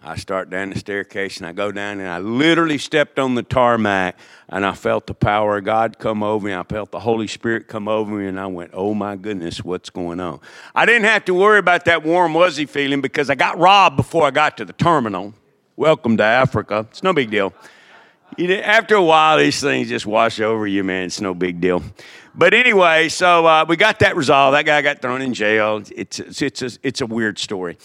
I 0.00 0.14
start 0.14 0.48
down 0.50 0.70
the 0.70 0.78
staircase 0.78 1.38
and 1.38 1.46
I 1.46 1.52
go 1.52 1.72
down 1.72 1.98
and 1.98 2.08
I 2.08 2.18
literally 2.18 2.78
stepped 2.78 3.18
on 3.18 3.34
the 3.34 3.42
tarmac 3.42 4.16
and 4.48 4.64
I 4.64 4.72
felt 4.72 5.08
the 5.08 5.14
power 5.14 5.58
of 5.58 5.64
God 5.64 5.98
come 5.98 6.22
over 6.22 6.46
me. 6.46 6.54
I 6.54 6.62
felt 6.62 6.92
the 6.92 7.00
Holy 7.00 7.26
Spirit 7.26 7.66
come 7.66 7.88
over 7.88 8.12
me 8.12 8.28
and 8.28 8.38
I 8.38 8.46
went, 8.46 8.70
oh 8.72 8.94
my 8.94 9.16
goodness, 9.16 9.64
what's 9.64 9.90
going 9.90 10.20
on? 10.20 10.38
I 10.72 10.86
didn't 10.86 11.06
have 11.06 11.24
to 11.24 11.34
worry 11.34 11.58
about 11.58 11.86
that 11.86 12.04
warm, 12.04 12.34
wuzzy 12.34 12.68
feeling 12.68 13.00
because 13.00 13.28
I 13.28 13.34
got 13.34 13.58
robbed 13.58 13.96
before 13.96 14.24
I 14.24 14.30
got 14.30 14.56
to 14.58 14.64
the 14.64 14.72
terminal 14.72 15.34
welcome 15.78 16.16
to 16.16 16.24
Africa. 16.24 16.86
It's 16.90 17.04
no 17.04 17.12
big 17.12 17.30
deal. 17.30 17.54
After 18.38 18.96
a 18.96 19.02
while, 19.02 19.38
these 19.38 19.60
things 19.60 19.88
just 19.88 20.06
wash 20.06 20.40
over 20.40 20.66
you, 20.66 20.82
man. 20.82 21.04
It's 21.04 21.20
no 21.20 21.34
big 21.34 21.60
deal. 21.60 21.82
But 22.34 22.52
anyway, 22.52 23.08
so 23.08 23.46
uh, 23.46 23.64
we 23.66 23.76
got 23.76 24.00
that 24.00 24.16
resolved. 24.16 24.56
That 24.56 24.66
guy 24.66 24.82
got 24.82 25.00
thrown 25.00 25.22
in 25.22 25.34
jail. 25.34 25.82
It's, 25.94 26.18
it's, 26.18 26.42
it's, 26.42 26.62
a, 26.62 26.70
it's 26.82 27.00
a 27.00 27.06
weird 27.06 27.38
story. 27.38 27.78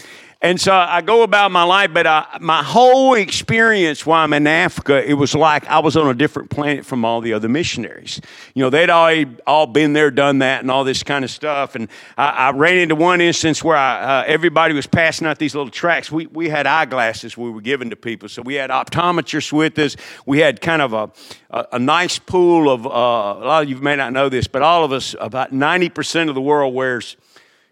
And 0.44 0.60
so 0.60 0.74
I 0.74 1.00
go 1.00 1.24
about 1.24 1.52
my 1.52 1.64
life, 1.64 1.92
but 1.94 2.06
uh, 2.06 2.26
my 2.42 2.62
whole 2.62 3.14
experience 3.14 4.06
while 4.06 4.26
I'm 4.26 4.34
in 4.34 4.46
Africa, 4.46 5.02
it 5.10 5.14
was 5.14 5.34
like 5.34 5.66
I 5.68 5.80
was 5.80 5.96
on 5.96 6.10
a 6.10 6.14
different 6.14 6.50
planet 6.50 6.86
from 6.86 7.06
all 7.06 7.22
the 7.22 7.32
other 7.32 7.48
missionaries. 7.48 8.20
You 8.54 8.64
know, 8.64 8.70
they'd 8.70 8.90
all, 8.90 9.24
all 9.48 9.68
been 9.68 9.94
there, 9.94 10.12
done 10.12 10.40
that, 10.40 10.60
and 10.60 10.70
all 10.70 10.84
this 10.84 11.02
kind 11.02 11.24
of 11.24 11.32
stuff. 11.32 11.76
And 11.76 11.88
I, 12.18 12.28
I 12.28 12.52
ran 12.52 12.78
into 12.78 12.94
one 12.94 13.22
instance 13.22 13.64
where 13.64 13.78
I, 13.78 14.20
uh, 14.20 14.24
everybody 14.28 14.74
was 14.74 14.86
passing 14.86 15.26
out 15.28 15.40
these 15.40 15.56
little 15.56 15.72
tracts. 15.72 16.12
We, 16.12 16.28
we 16.28 16.50
had 16.50 16.68
eyeglasses 16.68 17.38
we 17.38 17.50
were 17.50 17.62
giving 17.62 17.90
to 17.92 17.96
people. 17.96 18.28
So 18.28 18.42
we 18.42 18.56
had 18.56 18.70
optometrists 18.70 19.54
with 19.54 19.80
us. 19.80 19.96
We 20.26 20.40
had 20.40 20.60
kind 20.60 20.82
of 20.82 20.92
a, 20.92 21.10
a, 21.52 21.68
a 21.72 21.80
nice 21.80 22.20
pool 22.20 22.70
of, 22.70 22.86
uh, 22.86 22.90
a 22.90 23.46
lot 23.48 23.64
of 23.64 23.70
you 23.70 23.78
may 23.78 23.96
not 23.96 24.12
know 24.12 24.28
this, 24.28 24.48
but 24.48 24.62
all 24.62 24.84
of 24.84 24.92
us, 24.92 25.16
about 25.22 25.54
90% 25.54 26.28
of 26.28 26.36
the 26.36 26.42
world 26.42 26.74
wears 26.74 27.16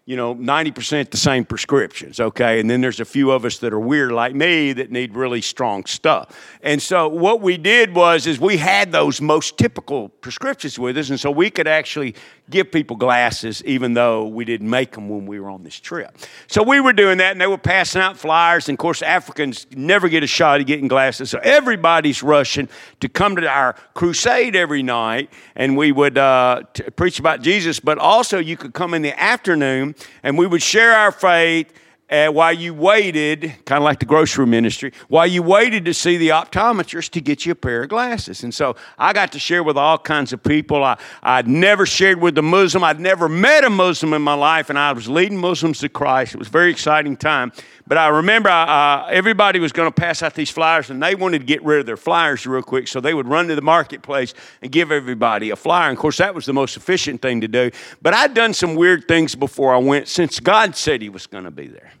you 0.04 0.16
know, 0.16 0.34
90% 0.34 1.10
the 1.10 1.16
same 1.16 1.44
prescriptions, 1.44 2.18
okay? 2.18 2.58
And 2.58 2.68
then 2.68 2.80
there's 2.80 2.98
a 2.98 3.04
few 3.04 3.30
of 3.30 3.44
us 3.44 3.58
that 3.58 3.72
are 3.72 3.78
weird 3.78 4.10
like 4.10 4.34
me 4.34 4.72
that 4.72 4.90
need 4.90 5.14
really 5.14 5.40
strong 5.40 5.84
stuff. 5.84 6.36
And 6.62 6.82
so 6.82 7.08
what 7.08 7.40
we 7.40 7.56
did 7.56 7.94
was 7.94 8.26
is 8.26 8.40
we 8.40 8.56
had 8.56 8.90
those 8.90 9.20
most 9.20 9.58
typical 9.58 10.08
prescriptions 10.08 10.76
with 10.76 10.98
us, 10.98 11.10
and 11.10 11.20
so 11.20 11.30
we 11.30 11.50
could 11.50 11.68
actually 11.68 12.16
give 12.50 12.70
people 12.70 12.96
glasses 12.96 13.62
even 13.64 13.94
though 13.94 14.26
we 14.26 14.44
didn't 14.44 14.68
make 14.68 14.92
them 14.92 15.08
when 15.08 15.26
we 15.26 15.40
were 15.40 15.50
on 15.50 15.62
this 15.62 15.78
trip. 15.78 16.16
So 16.46 16.62
we 16.62 16.80
were 16.80 16.92
doing 16.92 17.18
that, 17.18 17.32
and 17.32 17.40
they 17.40 17.46
were 17.46 17.58
passing 17.58 18.02
out 18.02 18.16
flyers, 18.16 18.68
and 18.68 18.76
of 18.76 18.80
course 18.80 19.02
Africans 19.02 19.66
never 19.74 20.08
get 20.08 20.22
a 20.22 20.26
shot 20.26 20.60
at 20.60 20.66
getting 20.66 20.88
glasses, 20.88 21.30
so 21.30 21.38
everybody's 21.42 22.22
rushing 22.22 22.68
to 23.00 23.08
come 23.08 23.36
to 23.36 23.48
our 23.48 23.74
crusade 23.94 24.54
every 24.54 24.82
night, 24.82 25.30
and 25.56 25.76
we 25.76 25.92
would 25.92 26.18
uh, 26.18 26.62
t- 26.74 26.84
preach 26.90 27.18
about 27.18 27.42
Jesus, 27.42 27.80
but 27.80 27.98
also 27.98 28.38
you 28.38 28.56
could 28.56 28.74
come 28.74 28.94
in 28.94 29.02
the 29.02 29.18
afternoon 29.20 29.94
and 30.22 30.36
we 30.36 30.46
would 30.46 30.62
share 30.62 30.92
our 30.92 31.12
faith 31.12 31.72
uh, 32.12 32.28
while 32.30 32.52
you 32.52 32.74
waited, 32.74 33.54
kind 33.64 33.78
of 33.78 33.84
like 33.84 33.98
the 33.98 34.04
grocery 34.04 34.46
ministry, 34.46 34.92
while 35.08 35.26
you 35.26 35.42
waited 35.42 35.86
to 35.86 35.94
see 35.94 36.18
the 36.18 36.28
optometrist 36.28 37.10
to 37.10 37.22
get 37.22 37.46
you 37.46 37.52
a 37.52 37.54
pair 37.54 37.84
of 37.84 37.88
glasses. 37.88 38.44
And 38.44 38.54
so 38.54 38.76
I 38.98 39.14
got 39.14 39.32
to 39.32 39.38
share 39.38 39.62
with 39.62 39.78
all 39.78 39.96
kinds 39.96 40.34
of 40.34 40.42
people. 40.42 40.84
I, 40.84 40.98
I'd 41.22 41.48
never 41.48 41.86
shared 41.86 42.20
with 42.20 42.36
a 42.36 42.42
Muslim. 42.42 42.84
I'd 42.84 43.00
never 43.00 43.30
met 43.30 43.64
a 43.64 43.70
Muslim 43.70 44.12
in 44.12 44.20
my 44.20 44.34
life, 44.34 44.68
and 44.68 44.78
I 44.78 44.92
was 44.92 45.08
leading 45.08 45.38
Muslims 45.38 45.78
to 45.78 45.88
Christ. 45.88 46.34
It 46.34 46.38
was 46.38 46.48
a 46.48 46.50
very 46.50 46.70
exciting 46.70 47.16
time. 47.16 47.50
But 47.86 47.96
I 47.96 48.08
remember 48.08 48.50
uh, 48.50 49.06
everybody 49.08 49.58
was 49.58 49.72
going 49.72 49.90
to 49.90 49.94
pass 49.94 50.22
out 50.22 50.34
these 50.34 50.50
flyers, 50.50 50.90
and 50.90 51.02
they 51.02 51.14
wanted 51.14 51.40
to 51.40 51.46
get 51.46 51.64
rid 51.64 51.80
of 51.80 51.86
their 51.86 51.96
flyers 51.96 52.46
real 52.46 52.62
quick. 52.62 52.88
So 52.88 53.00
they 53.00 53.14
would 53.14 53.26
run 53.26 53.48
to 53.48 53.54
the 53.54 53.62
marketplace 53.62 54.34
and 54.60 54.70
give 54.70 54.92
everybody 54.92 55.48
a 55.48 55.56
flyer. 55.56 55.88
And 55.88 55.96
of 55.96 56.00
course, 56.00 56.18
that 56.18 56.34
was 56.34 56.44
the 56.44 56.52
most 56.52 56.76
efficient 56.76 57.22
thing 57.22 57.40
to 57.40 57.48
do. 57.48 57.70
But 58.02 58.12
I'd 58.12 58.34
done 58.34 58.52
some 58.52 58.76
weird 58.76 59.08
things 59.08 59.34
before 59.34 59.74
I 59.74 59.78
went 59.78 60.08
since 60.08 60.40
God 60.40 60.76
said 60.76 61.00
He 61.00 61.08
was 61.08 61.26
going 61.26 61.44
to 61.44 61.50
be 61.50 61.68
there. 61.68 61.92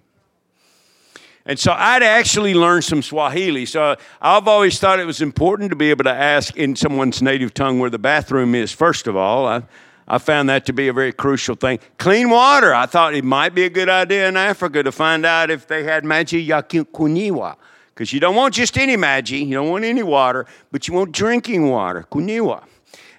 And 1.44 1.58
so 1.58 1.72
I'd 1.72 2.02
actually 2.02 2.54
learned 2.54 2.84
some 2.84 3.02
Swahili. 3.02 3.66
So 3.66 3.96
I've 4.20 4.46
always 4.46 4.78
thought 4.78 5.00
it 5.00 5.04
was 5.04 5.20
important 5.20 5.70
to 5.70 5.76
be 5.76 5.90
able 5.90 6.04
to 6.04 6.12
ask 6.12 6.56
in 6.56 6.76
someone's 6.76 7.20
native 7.20 7.52
tongue 7.52 7.80
where 7.80 7.90
the 7.90 7.98
bathroom 7.98 8.54
is, 8.54 8.70
first 8.70 9.06
of 9.06 9.16
all. 9.16 9.46
I, 9.46 9.62
I 10.06 10.18
found 10.18 10.48
that 10.50 10.66
to 10.66 10.72
be 10.72 10.88
a 10.88 10.92
very 10.92 11.12
crucial 11.12 11.54
thing. 11.54 11.80
Clean 11.98 12.30
water. 12.30 12.74
I 12.74 12.86
thought 12.86 13.14
it 13.14 13.24
might 13.24 13.54
be 13.54 13.64
a 13.64 13.70
good 13.70 13.88
idea 13.88 14.28
in 14.28 14.36
Africa 14.36 14.82
to 14.82 14.92
find 14.92 15.26
out 15.26 15.50
if 15.50 15.66
they 15.66 15.82
had 15.84 16.04
maji 16.04 16.46
ya 16.46 16.62
kunywa. 16.62 17.56
Because 17.94 18.12
you 18.12 18.20
don't 18.20 18.36
want 18.36 18.54
just 18.54 18.78
any 18.78 18.96
maji, 18.96 19.46
you 19.46 19.54
don't 19.54 19.68
want 19.68 19.84
any 19.84 20.02
water, 20.02 20.46
but 20.70 20.88
you 20.88 20.94
want 20.94 21.12
drinking 21.12 21.68
water, 21.68 22.06
kunywa. 22.10 22.64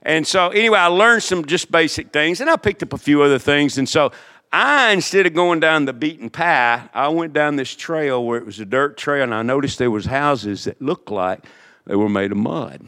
And 0.02 0.28
so, 0.28 0.50
anyway, 0.50 0.80
I 0.80 0.88
learned 0.88 1.24
some 1.24 1.46
just 1.46 1.72
basic 1.72 2.12
things, 2.12 2.42
and 2.42 2.50
I 2.50 2.58
picked 2.58 2.84
up 2.84 2.92
a 2.92 2.98
few 2.98 3.22
other 3.22 3.40
things. 3.40 3.78
And 3.78 3.88
so, 3.88 4.12
I, 4.56 4.92
instead 4.92 5.26
of 5.26 5.34
going 5.34 5.60
down 5.60 5.86
the 5.86 5.94
beaten 5.94 6.30
path, 6.30 6.88
I 6.94 7.08
went 7.08 7.34
down 7.34 7.56
this 7.56 7.76
trail 7.76 8.24
where 8.24 8.38
it 8.38 8.46
was 8.46 8.60
a 8.60 8.66
dirt 8.66 8.98
trail, 8.98 9.24
and 9.24 9.34
I 9.34 9.42
noticed 9.42 9.80
there 9.80 9.90
was 9.90 10.06
houses 10.06 10.66
that 10.66 10.80
looked 10.80 11.10
like 11.10 11.44
they 11.88 11.96
were 11.96 12.08
made 12.08 12.32
of 12.32 12.38
mud. 12.38 12.86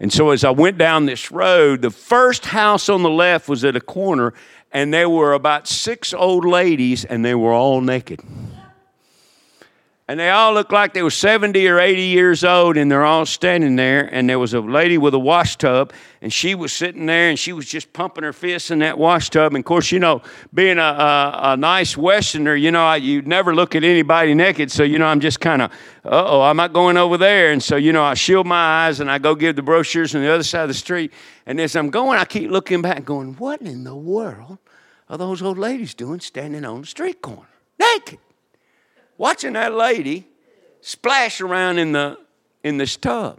And 0.00 0.12
so 0.12 0.30
as 0.30 0.42
I 0.42 0.50
went 0.50 0.76
down 0.76 1.06
this 1.06 1.30
road, 1.30 1.80
the 1.80 1.92
first 1.92 2.46
house 2.46 2.88
on 2.88 3.04
the 3.04 3.10
left 3.10 3.48
was 3.48 3.64
at 3.64 3.76
a 3.76 3.80
corner, 3.80 4.34
and 4.72 4.92
there 4.92 5.08
were 5.08 5.32
about 5.32 5.68
six 5.68 6.12
old 6.12 6.44
ladies, 6.44 7.04
and 7.04 7.24
they 7.24 7.36
were 7.36 7.52
all 7.52 7.80
naked. 7.80 8.20
And 10.06 10.20
they 10.20 10.28
all 10.28 10.52
looked 10.52 10.70
like 10.70 10.92
they 10.92 11.02
were 11.02 11.10
70 11.10 11.66
or 11.66 11.80
80 11.80 12.02
years 12.02 12.44
old, 12.44 12.76
and 12.76 12.90
they're 12.90 13.06
all 13.06 13.24
standing 13.24 13.76
there. 13.76 14.06
And 14.12 14.28
there 14.28 14.38
was 14.38 14.52
a 14.52 14.60
lady 14.60 14.98
with 14.98 15.14
a 15.14 15.18
wash 15.18 15.56
tub, 15.56 15.94
and 16.20 16.30
she 16.30 16.54
was 16.54 16.74
sitting 16.74 17.06
there, 17.06 17.30
and 17.30 17.38
she 17.38 17.54
was 17.54 17.64
just 17.64 17.90
pumping 17.94 18.22
her 18.22 18.34
fists 18.34 18.70
in 18.70 18.80
that 18.80 18.98
wash 18.98 19.30
tub. 19.30 19.54
And 19.54 19.62
of 19.62 19.64
course, 19.64 19.90
you 19.90 19.98
know, 19.98 20.20
being 20.52 20.76
a, 20.76 20.82
a, 20.82 21.40
a 21.42 21.56
nice 21.56 21.96
Westerner, 21.96 22.54
you 22.54 22.70
know, 22.70 22.84
I, 22.84 22.96
you 22.96 23.22
never 23.22 23.54
look 23.54 23.74
at 23.74 23.82
anybody 23.82 24.34
naked. 24.34 24.70
So, 24.70 24.82
you 24.82 24.98
know, 24.98 25.06
I'm 25.06 25.20
just 25.20 25.40
kind 25.40 25.62
of, 25.62 25.70
uh 26.04 26.24
oh, 26.26 26.42
I'm 26.42 26.58
not 26.58 26.74
going 26.74 26.98
over 26.98 27.16
there. 27.16 27.52
And 27.52 27.62
so, 27.62 27.76
you 27.76 27.94
know, 27.94 28.04
I 28.04 28.12
shield 28.12 28.46
my 28.46 28.86
eyes 28.86 29.00
and 29.00 29.10
I 29.10 29.16
go 29.16 29.34
give 29.34 29.56
the 29.56 29.62
brochures 29.62 30.14
on 30.14 30.20
the 30.20 30.30
other 30.30 30.42
side 30.42 30.64
of 30.64 30.68
the 30.68 30.74
street. 30.74 31.14
And 31.46 31.58
as 31.58 31.74
I'm 31.76 31.88
going, 31.88 32.18
I 32.18 32.26
keep 32.26 32.50
looking 32.50 32.82
back, 32.82 33.06
going, 33.06 33.36
what 33.36 33.62
in 33.62 33.84
the 33.84 33.96
world 33.96 34.58
are 35.08 35.16
those 35.16 35.40
old 35.40 35.56
ladies 35.56 35.94
doing 35.94 36.20
standing 36.20 36.66
on 36.66 36.82
the 36.82 36.86
street 36.86 37.22
corner 37.22 37.48
naked? 37.78 38.18
Watching 39.18 39.54
that 39.54 39.72
lady 39.72 40.26
splash 40.80 41.40
around 41.40 41.78
in 41.78 41.92
the 41.92 42.18
in 42.62 42.78
this 42.78 42.96
tub. 42.96 43.38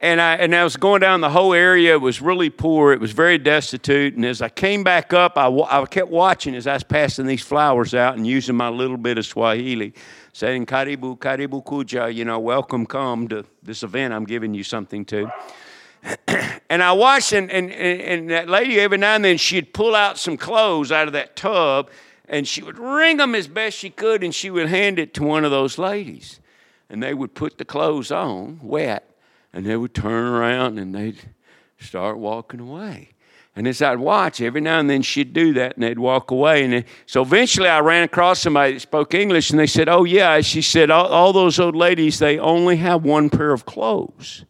And 0.00 0.20
I, 0.20 0.34
and 0.34 0.54
I 0.54 0.62
was 0.64 0.76
going 0.76 1.00
down 1.00 1.22
the 1.22 1.30
whole 1.30 1.54
area. 1.54 1.94
It 1.94 2.00
was 2.00 2.20
really 2.20 2.50
poor. 2.50 2.92
It 2.92 3.00
was 3.00 3.12
very 3.12 3.38
destitute. 3.38 4.14
And 4.14 4.24
as 4.26 4.42
I 4.42 4.50
came 4.50 4.84
back 4.84 5.14
up, 5.14 5.38
I, 5.38 5.48
I 5.48 5.86
kept 5.86 6.10
watching 6.10 6.54
as 6.54 6.66
I 6.66 6.74
was 6.74 6.82
passing 6.82 7.24
these 7.24 7.40
flowers 7.40 7.94
out 7.94 8.14
and 8.14 8.26
using 8.26 8.54
my 8.54 8.68
little 8.68 8.98
bit 8.98 9.16
of 9.16 9.24
Swahili, 9.24 9.94
saying, 10.34 10.66
Karibu, 10.66 11.18
Karibu 11.18 11.64
Kuja, 11.64 12.14
you 12.14 12.26
know, 12.26 12.38
welcome, 12.38 12.84
come 12.84 13.28
to 13.28 13.46
this 13.62 13.82
event. 13.82 14.12
I'm 14.12 14.26
giving 14.26 14.52
you 14.52 14.62
something 14.62 15.06
to. 15.06 15.32
and 16.68 16.82
I 16.82 16.92
watched, 16.92 17.32
and, 17.32 17.50
and, 17.50 17.72
and 17.72 18.28
that 18.28 18.50
lady, 18.50 18.78
every 18.80 18.98
now 18.98 19.14
and 19.14 19.24
then, 19.24 19.38
she'd 19.38 19.72
pull 19.72 19.94
out 19.94 20.18
some 20.18 20.36
clothes 20.36 20.92
out 20.92 21.06
of 21.06 21.14
that 21.14 21.34
tub 21.34 21.88
and 22.28 22.48
she 22.48 22.62
would 22.62 22.78
wring 22.78 23.18
them 23.18 23.34
as 23.34 23.48
best 23.48 23.76
she 23.76 23.90
could, 23.90 24.24
and 24.24 24.34
she 24.34 24.50
would 24.50 24.68
hand 24.68 24.98
it 24.98 25.14
to 25.14 25.22
one 25.22 25.44
of 25.44 25.50
those 25.50 25.78
ladies. 25.78 26.40
And 26.88 27.02
they 27.02 27.14
would 27.14 27.34
put 27.34 27.58
the 27.58 27.64
clothes 27.64 28.10
on, 28.10 28.60
wet, 28.62 29.08
and 29.52 29.66
they 29.66 29.76
would 29.76 29.94
turn 29.94 30.26
around 30.26 30.78
and 30.78 30.94
they'd 30.94 31.20
start 31.78 32.18
walking 32.18 32.60
away. 32.60 33.10
And 33.56 33.68
as 33.68 33.80
I'd 33.80 34.00
watch, 34.00 34.40
every 34.40 34.60
now 34.60 34.80
and 34.80 34.90
then 34.90 35.02
she'd 35.02 35.32
do 35.32 35.52
that 35.54 35.76
and 35.76 35.84
they'd 35.84 35.98
walk 35.98 36.32
away. 36.32 36.64
And 36.64 36.72
then, 36.72 36.84
so 37.06 37.22
eventually 37.22 37.68
I 37.68 37.78
ran 37.80 38.02
across 38.02 38.40
somebody 38.40 38.74
that 38.74 38.80
spoke 38.80 39.14
English 39.14 39.50
and 39.50 39.60
they 39.60 39.68
said, 39.68 39.88
Oh, 39.88 40.02
yeah. 40.02 40.40
She 40.40 40.60
said, 40.60 40.90
all, 40.90 41.06
all 41.06 41.32
those 41.32 41.60
old 41.60 41.76
ladies, 41.76 42.18
they 42.18 42.38
only 42.38 42.76
have 42.78 43.04
one 43.04 43.30
pair 43.30 43.52
of 43.52 43.64
clothes. 43.64 44.44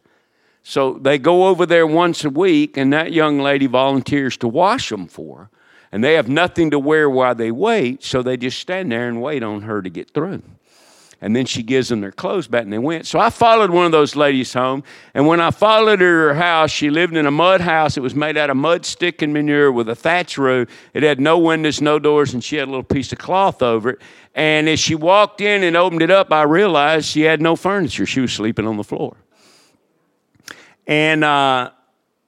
So 0.63 0.93
they 0.93 1.19
go 1.19 1.45
over 1.45 1.67
there 1.67 1.85
once 1.85 2.25
a 2.25 2.31
week 2.31 2.77
and 2.77 2.91
that 2.93 3.13
young 3.13 3.39
lady 3.39 3.67
volunteers 3.67 4.37
to 4.37 4.47
wash 4.47 4.89
them 4.89 5.05
for 5.07 5.37
her 5.37 5.49
and 5.95 6.03
they 6.03 6.15
have 6.15 6.27
nothing 6.27 6.71
to 6.71 6.77
wear 6.77 7.09
while 7.09 7.33
they 7.35 7.51
wait, 7.51 8.03
so 8.03 8.21
they 8.21 8.35
just 8.35 8.59
stand 8.59 8.91
there 8.91 9.07
and 9.07 9.21
wait 9.21 9.41
on 9.43 9.61
her 9.61 9.81
to 9.81 9.89
get 9.89 10.11
through. 10.11 10.41
And 11.21 11.33
then 11.33 11.45
she 11.45 11.63
gives 11.63 11.87
them 11.87 12.01
their 12.01 12.11
clothes 12.11 12.49
back 12.49 12.63
and 12.63 12.73
they 12.73 12.77
went. 12.77 13.07
So 13.07 13.17
I 13.17 13.29
followed 13.29 13.69
one 13.69 13.85
of 13.85 13.93
those 13.93 14.13
ladies 14.13 14.51
home. 14.51 14.83
And 15.13 15.25
when 15.25 15.39
I 15.39 15.51
followed 15.51 16.01
her 16.01 16.05
to 16.05 16.33
her 16.33 16.33
house, 16.33 16.69
she 16.69 16.89
lived 16.89 17.15
in 17.15 17.25
a 17.25 17.31
mud 17.31 17.61
house. 17.61 17.95
It 17.95 18.01
was 18.01 18.13
made 18.13 18.35
out 18.35 18.49
of 18.49 18.57
mud, 18.57 18.85
stick, 18.85 19.21
and 19.21 19.31
manure 19.31 19.71
with 19.71 19.87
a 19.87 19.95
thatch 19.95 20.37
roof. 20.37 20.67
It 20.93 21.01
had 21.01 21.21
no 21.21 21.37
windows, 21.37 21.79
no 21.79 21.97
doors, 21.97 22.33
and 22.33 22.43
she 22.43 22.57
had 22.57 22.67
a 22.67 22.71
little 22.71 22.83
piece 22.83 23.13
of 23.13 23.19
cloth 23.19 23.63
over 23.63 23.91
it. 23.91 24.01
And 24.33 24.67
as 24.67 24.81
she 24.81 24.95
walked 24.95 25.39
in 25.39 25.63
and 25.63 25.77
opened 25.77 26.01
it 26.01 26.11
up, 26.11 26.29
I 26.33 26.43
realized 26.43 27.05
she 27.05 27.21
had 27.21 27.41
no 27.41 27.55
furniture. 27.55 28.05
She 28.05 28.19
was 28.19 28.33
sleeping 28.33 28.67
on 28.67 28.75
the 28.75 28.83
floor. 28.83 29.15
And 30.87 31.23
uh, 31.23 31.71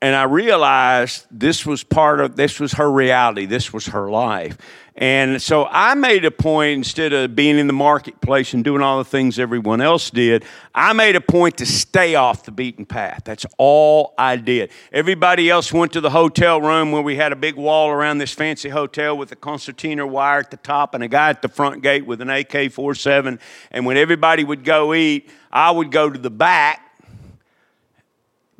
and 0.02 0.16
I 0.16 0.24
realized 0.24 1.26
this 1.32 1.66
was 1.66 1.84
part 1.84 2.20
of 2.20 2.36
this 2.36 2.60
was 2.60 2.74
her 2.74 2.92
reality, 2.92 3.46
this 3.46 3.74
was 3.74 3.88
her 3.88 4.10
life. 4.10 4.58
And 5.00 5.40
so 5.40 5.68
I 5.70 5.94
made 5.94 6.26
a 6.26 6.32
point 6.32 6.78
instead 6.80 7.14
of 7.14 7.36
being 7.36 7.60
in 7.60 7.68
the 7.68 7.74
marketplace 7.74 8.56
and 8.56 8.64
doing 8.64 8.82
all 8.82 8.98
the 8.98 9.06
things 9.06 9.38
everyone 9.38 9.80
else 9.80 10.10
did, 10.10 10.44
I 10.74 10.94
made 10.94 11.16
a 11.16 11.22
point 11.22 11.58
to 11.58 11.68
stay 11.68 12.16
off 12.16 12.46
the 12.46 12.52
beaten 12.52 12.84
path. 12.84 13.22
That's 13.24 13.46
all 13.60 14.16
I 14.18 14.38
did. 14.38 14.72
Everybody 14.92 15.52
else 15.52 15.72
went 15.72 15.94
to 15.94 16.02
the 16.02 16.10
hotel 16.10 16.60
room 16.60 16.92
where 16.92 17.04
we 17.04 17.16
had 17.16 17.32
a 17.32 17.36
big 17.36 17.58
wall 17.58 17.92
around 17.92 18.18
this 18.18 18.34
fancy 18.34 18.70
hotel 18.70 19.16
with 19.16 19.32
a 19.32 19.36
concertina 19.36 20.06
wire 20.08 20.40
at 20.40 20.50
the 20.50 20.58
top 20.58 20.96
and 20.96 21.04
a 21.04 21.08
guy 21.08 21.30
at 21.30 21.44
the 21.44 21.50
front 21.50 21.84
gate 21.84 22.08
with 22.08 22.20
an 22.20 22.32
AK 22.32 22.72
47. 22.72 23.40
And 23.70 23.86
when 23.86 23.98
everybody 23.98 24.44
would 24.44 24.64
go 24.64 24.96
eat, 24.96 25.30
I 25.52 25.70
would 25.70 25.92
go 25.92 26.10
to 26.10 26.18
the 26.18 26.32
back 26.32 26.87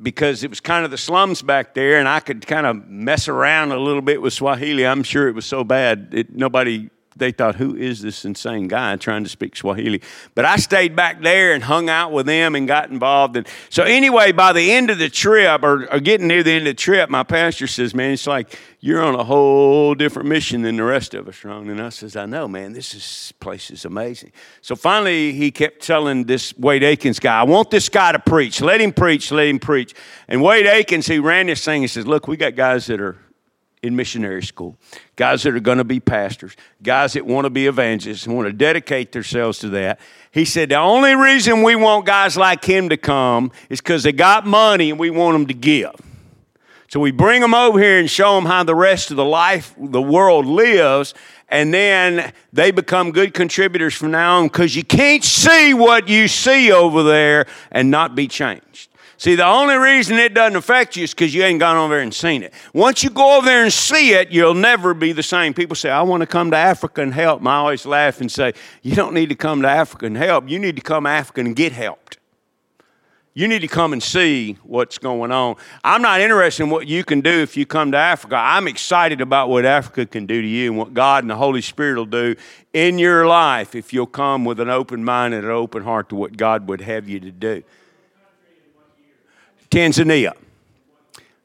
because 0.02 0.44
it 0.44 0.50
was 0.50 0.60
kind 0.60 0.86
of 0.86 0.92
the 0.92 0.98
slums 0.98 1.42
back 1.42 1.74
there, 1.74 2.00
and 2.00 2.08
I 2.08 2.20
could 2.20 2.46
kind 2.46 2.66
of 2.66 2.88
mess 2.88 3.28
around 3.28 3.72
a 3.72 3.78
little 3.78 4.02
bit 4.02 4.22
with 4.22 4.34
Swahili. 4.34 4.86
I'm 4.86 5.04
sure 5.04 5.28
it 5.28 5.34
was 5.34 5.46
so 5.46 5.64
bad, 5.64 6.10
it, 6.12 6.36
nobody 6.36 6.90
they 7.18 7.32
thought, 7.32 7.56
who 7.56 7.76
is 7.76 8.02
this 8.02 8.26
insane 8.26 8.68
guy 8.68 8.96
trying 8.96 9.24
to 9.24 9.30
speak 9.30 9.56
Swahili? 9.56 10.02
But 10.36 10.46
I 10.46 10.58
stayed 10.58 10.96
back 10.96 11.22
there 11.22 11.54
and 11.54 11.64
hung 11.64 11.90
out 11.90 12.12
with 12.12 12.26
them 12.26 12.56
and 12.56 12.68
got 12.68 12.90
involved. 12.90 13.38
And 13.38 13.48
so, 13.70 13.84
anyway, 13.84 14.32
by 14.32 14.54
the 14.54 14.72
end 14.72 14.90
of 14.90 14.98
the 14.98 15.10
trip, 15.10 15.64
or, 15.64 15.92
or 15.92 16.00
getting 16.00 16.28
near 16.28 16.44
the 16.44 16.52
end 16.52 16.68
of 16.68 16.76
the 16.76 16.82
trip, 16.82 17.10
my 17.10 17.24
pastor 17.24 17.68
says, 17.68 17.94
Man, 17.94 18.12
it's 18.12 18.28
like 18.28 18.58
you're 18.80 19.04
on 19.04 19.16
a 19.16 19.24
whole 19.24 19.96
different 19.96 20.30
mission 20.30 20.62
than 20.62 20.78
the 20.78 20.84
rest 20.84 21.14
of 21.14 21.28
us, 21.28 21.44
Ron. 21.44 21.70
And 21.70 21.82
I 21.82 21.90
says, 21.90 22.16
I 22.16 22.26
know, 22.26 22.48
man, 22.48 22.74
this 22.74 22.94
is, 22.94 23.34
place 23.40 23.72
is 23.72 23.86
amazing. 23.86 24.32
So 24.62 24.76
finally, 24.76 25.34
he 25.34 25.52
kept 25.52 25.82
telling 25.82 26.26
this 26.26 26.56
Wade 26.58 26.84
Akins 26.84 27.20
guy, 27.20 27.40
I 27.40 27.44
want 27.44 27.72
this 27.72 27.90
guy 27.90 28.12
to 28.12 28.20
preach. 28.20 28.62
Let 28.62 28.80
him 28.80 28.94
preach, 28.94 29.32
let 29.32 29.48
him 29.48 29.60
preach. 29.60 29.94
And 30.28 30.44
Wade 30.44 30.68
Akins, 30.68 31.08
he 31.08 31.20
ran 31.20 31.48
this 31.48 31.66
thing, 31.66 31.82
he 31.82 31.88
says, 31.88 32.06
Look, 32.06 32.28
we 32.28 32.38
got 32.38 32.56
guys 32.56 32.86
that 32.88 33.02
are 33.02 33.18
in 33.84 33.96
missionary 33.96 34.44
school, 34.44 34.78
guys 35.16 35.44
that 35.44 35.56
are 35.56 35.60
going 35.60 35.78
to 35.78 35.84
be 35.84 36.00
pastors, 36.00 36.56
guys 36.82 37.14
that 37.14 37.26
want 37.26 37.46
to 37.46 37.50
be 37.50 37.68
evangelists 37.68 38.26
and 38.26 38.36
want 38.36 38.48
to 38.48 38.54
dedicate 38.54 39.12
themselves 39.12 39.60
to 39.60 39.70
that. 39.70 40.00
He 40.32 40.46
said, 40.46 40.70
The 40.70 40.78
only 40.78 41.16
reason 41.16 41.64
we 41.64 41.76
want 41.76 42.06
guys 42.06 42.36
like 42.38 42.66
him 42.66 42.90
to 42.90 42.98
come 42.98 43.52
is 43.70 43.80
because 43.80 44.04
they 44.04 44.12
got 44.12 44.46
money 44.46 44.90
and 44.90 45.00
we 45.00 45.10
want 45.10 45.36
them 45.36 45.48
to 45.48 45.54
give. 45.54 45.94
So 46.90 47.02
we 47.02 47.12
bring 47.12 47.42
them 47.42 47.54
over 47.54 47.80
here 47.80 48.00
and 48.00 48.10
show 48.10 48.36
them 48.36 48.46
how 48.46 48.64
the 48.64 48.76
rest 48.76 49.12
of 49.12 49.18
the 49.18 49.26
life, 49.26 49.76
the 49.78 50.02
world 50.02 50.46
lives, 50.46 51.14
and 51.50 51.74
then 51.74 52.32
they 52.54 52.72
become 52.72 53.12
good 53.12 53.34
contributors 53.34 53.94
from 53.94 54.12
now 54.12 54.38
on 54.38 54.48
because 54.48 54.76
you 54.76 54.84
can't 54.84 55.24
see 55.24 55.74
what 55.74 56.08
you 56.08 56.28
see 56.28 56.72
over 56.72 57.04
there 57.04 57.46
and 57.72 57.92
not 57.92 58.16
be 58.16 58.28
changed. 58.28 58.90
See, 59.20 59.34
the 59.34 59.48
only 59.48 59.76
reason 59.76 60.18
it 60.18 60.36
doesn't 60.36 60.56
affect 60.56 60.96
you 60.96 61.04
is 61.04 61.12
because 61.12 61.34
you 61.34 61.42
ain't 61.44 61.60
gone 61.60 61.76
over 61.76 61.96
there 61.96 62.04
and 62.04 62.14
seen 62.14 62.44
it. 62.44 62.54
Once 62.72 63.04
you 63.04 63.10
go 63.10 63.38
over 63.38 63.46
there 63.46 63.64
and 63.64 63.74
see 63.74 64.14
it, 64.14 64.30
you'll 64.30 64.54
never 64.54 64.94
be 64.94 65.12
the 65.12 65.24
same. 65.24 65.56
People 65.56 65.76
say, 65.76 65.90
I 65.90 66.04
want 66.04 66.22
to 66.22 66.28
come 66.28 66.52
to 66.52 66.58
Africa 66.58 67.02
and 67.02 67.12
help. 67.12 67.40
And 67.40 67.50
I 67.50 67.56
always 67.56 67.86
laugh 67.88 68.22
and 68.22 68.32
say, 68.32 68.54
You 68.84 68.96
don't 68.96 69.16
need 69.16 69.30
to 69.30 69.36
come 69.36 69.64
to 69.64 69.68
Africa 69.68 70.06
and 70.06 70.16
help. 70.16 70.48
You 70.48 70.60
need 70.60 70.76
to 70.76 70.84
come 70.84 71.06
to 71.06 71.10
Africa 71.10 71.42
and 71.42 71.56
get 71.56 71.72
helped. 71.72 72.20
You 73.34 73.48
need 73.48 73.60
to 73.60 73.68
come 73.68 73.94
and 73.94 74.02
see 74.02 74.58
what's 74.64 74.98
going 74.98 75.32
on. 75.32 75.58
I'm 75.84 76.02
not 76.02 76.22
interested 76.22 76.64
in 76.64 76.70
what 76.72 76.88
you 76.88 77.04
can 77.04 77.22
do 77.22 77.30
if 77.30 77.56
you 77.56 77.68
come 77.68 77.92
to 77.92 77.98
Africa. 77.98 78.36
I'm 78.36 78.68
excited 78.68 79.22
about 79.22 79.50
what 79.50 79.64
Africa 79.64 80.08
can 80.08 80.26
do 80.26 80.42
to 80.42 80.48
you 80.48 80.72
and 80.72 80.78
what 80.78 80.94
God 80.96 81.24
and 81.24 81.30
the 81.30 81.36
Holy 81.36 81.62
Spirit 81.62 81.98
will 81.98 82.06
do 82.06 82.36
in 82.74 82.98
your 82.98 83.28
life 83.28 83.76
if 83.76 83.94
you'll 83.94 84.08
come 84.08 84.44
with 84.44 84.60
an 84.60 84.70
open 84.70 85.04
mind 85.04 85.36
and 85.36 85.44
an 85.44 85.52
open 85.52 85.84
heart 85.84 86.10
to 86.10 86.16
what 86.16 86.36
God 86.36 86.68
would 86.68 86.82
have 86.82 87.08
you 87.08 87.20
to 87.20 87.32
do. 87.32 87.64
Tanzania. 89.70 90.34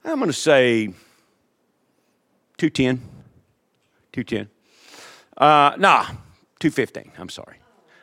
I'm 0.05 0.19
going 0.19 0.27
to 0.27 0.33
say 0.33 0.89
210. 2.59 3.01
210. 4.13 4.49
Uh, 5.37 5.75
nah, 5.79 6.03
215. 6.61 7.13
I'm 7.19 7.29
sorry. 7.29 7.57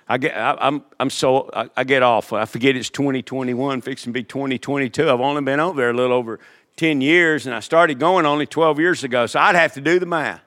I 0.07 0.17
get, 0.17 0.35
I, 0.35 0.51
am 0.51 0.57
I'm, 0.59 0.83
I'm 0.99 1.09
so, 1.09 1.49
I, 1.53 1.69
I, 1.77 1.83
get 1.83 2.01
off. 2.01 2.33
I 2.33 2.45
forget 2.45 2.75
it's 2.75 2.89
2021, 2.89 3.81
fixing 3.81 4.11
to 4.11 4.13
be 4.13 4.23
2022. 4.23 5.09
I've 5.09 5.19
only 5.21 5.41
been 5.43 5.59
over 5.59 5.79
there 5.79 5.91
a 5.91 5.93
little 5.93 6.15
over 6.15 6.39
10 6.77 6.99
years, 7.01 7.45
and 7.45 7.53
I 7.53 7.59
started 7.59 7.99
going 7.99 8.25
only 8.25 8.47
12 8.47 8.79
years 8.79 9.03
ago, 9.03 9.27
so 9.27 9.39
I'd 9.39 9.55
have 9.55 9.73
to 9.73 9.81
do 9.81 9.99
the 9.99 10.07
math. 10.07 10.41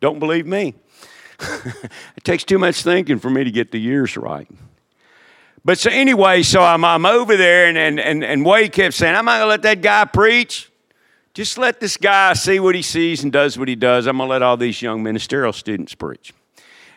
Don't 0.00 0.18
believe 0.18 0.46
me. 0.46 0.74
it 1.40 2.24
takes 2.24 2.44
too 2.44 2.58
much 2.58 2.82
thinking 2.82 3.18
for 3.18 3.30
me 3.30 3.44
to 3.44 3.50
get 3.50 3.70
the 3.70 3.80
years 3.80 4.16
right. 4.16 4.48
But 5.64 5.78
so 5.78 5.90
anyway, 5.90 6.42
so 6.42 6.62
I'm, 6.62 6.84
I'm 6.84 7.04
over 7.04 7.36
there, 7.36 7.66
and, 7.66 7.76
and, 7.76 8.00
and, 8.00 8.24
and 8.24 8.44
Wade 8.44 8.72
kept 8.72 8.94
saying, 8.94 9.14
I'm 9.14 9.24
not 9.24 9.38
going 9.38 9.46
to 9.46 9.48
let 9.48 9.62
that 9.62 9.82
guy 9.82 10.04
preach. 10.04 10.70
Just 11.34 11.58
let 11.58 11.78
this 11.78 11.96
guy 11.96 12.32
see 12.32 12.58
what 12.58 12.74
he 12.74 12.82
sees 12.82 13.22
and 13.22 13.32
does 13.32 13.58
what 13.58 13.68
he 13.68 13.76
does. 13.76 14.06
I'm 14.06 14.16
going 14.16 14.28
to 14.28 14.30
let 14.30 14.42
all 14.42 14.56
these 14.56 14.80
young 14.82 15.02
ministerial 15.02 15.52
students 15.52 15.94
preach. 15.94 16.32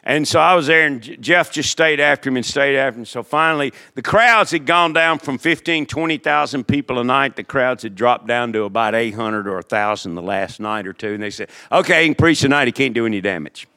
And 0.03 0.27
so 0.27 0.39
I 0.39 0.55
was 0.55 0.65
there, 0.65 0.87
and 0.87 1.21
Jeff 1.21 1.51
just 1.51 1.69
stayed 1.69 1.99
after 1.99 2.29
him 2.29 2.37
and 2.37 2.45
stayed 2.45 2.75
after 2.75 2.99
him. 2.99 3.05
So 3.05 3.21
finally, 3.21 3.71
the 3.93 4.01
crowds 4.01 4.49
had 4.49 4.65
gone 4.65 4.93
down 4.93 5.19
from 5.19 5.37
15, 5.37 5.85
20,000 5.85 6.63
people 6.63 6.97
a 6.97 7.03
night. 7.03 7.35
The 7.35 7.43
crowds 7.43 7.83
had 7.83 7.93
dropped 7.93 8.25
down 8.25 8.51
to 8.53 8.63
about 8.63 8.95
800 8.95 9.47
or 9.47 9.55
1,000 9.55 10.15
the 10.15 10.21
last 10.21 10.59
night 10.59 10.87
or 10.87 10.93
two. 10.93 11.13
And 11.13 11.21
they 11.21 11.29
said, 11.29 11.49
okay, 11.71 12.01
he 12.01 12.07
can 12.07 12.15
preach 12.15 12.41
tonight. 12.41 12.67
He 12.67 12.71
can't 12.71 12.95
do 12.95 13.05
any 13.05 13.21
damage. 13.21 13.67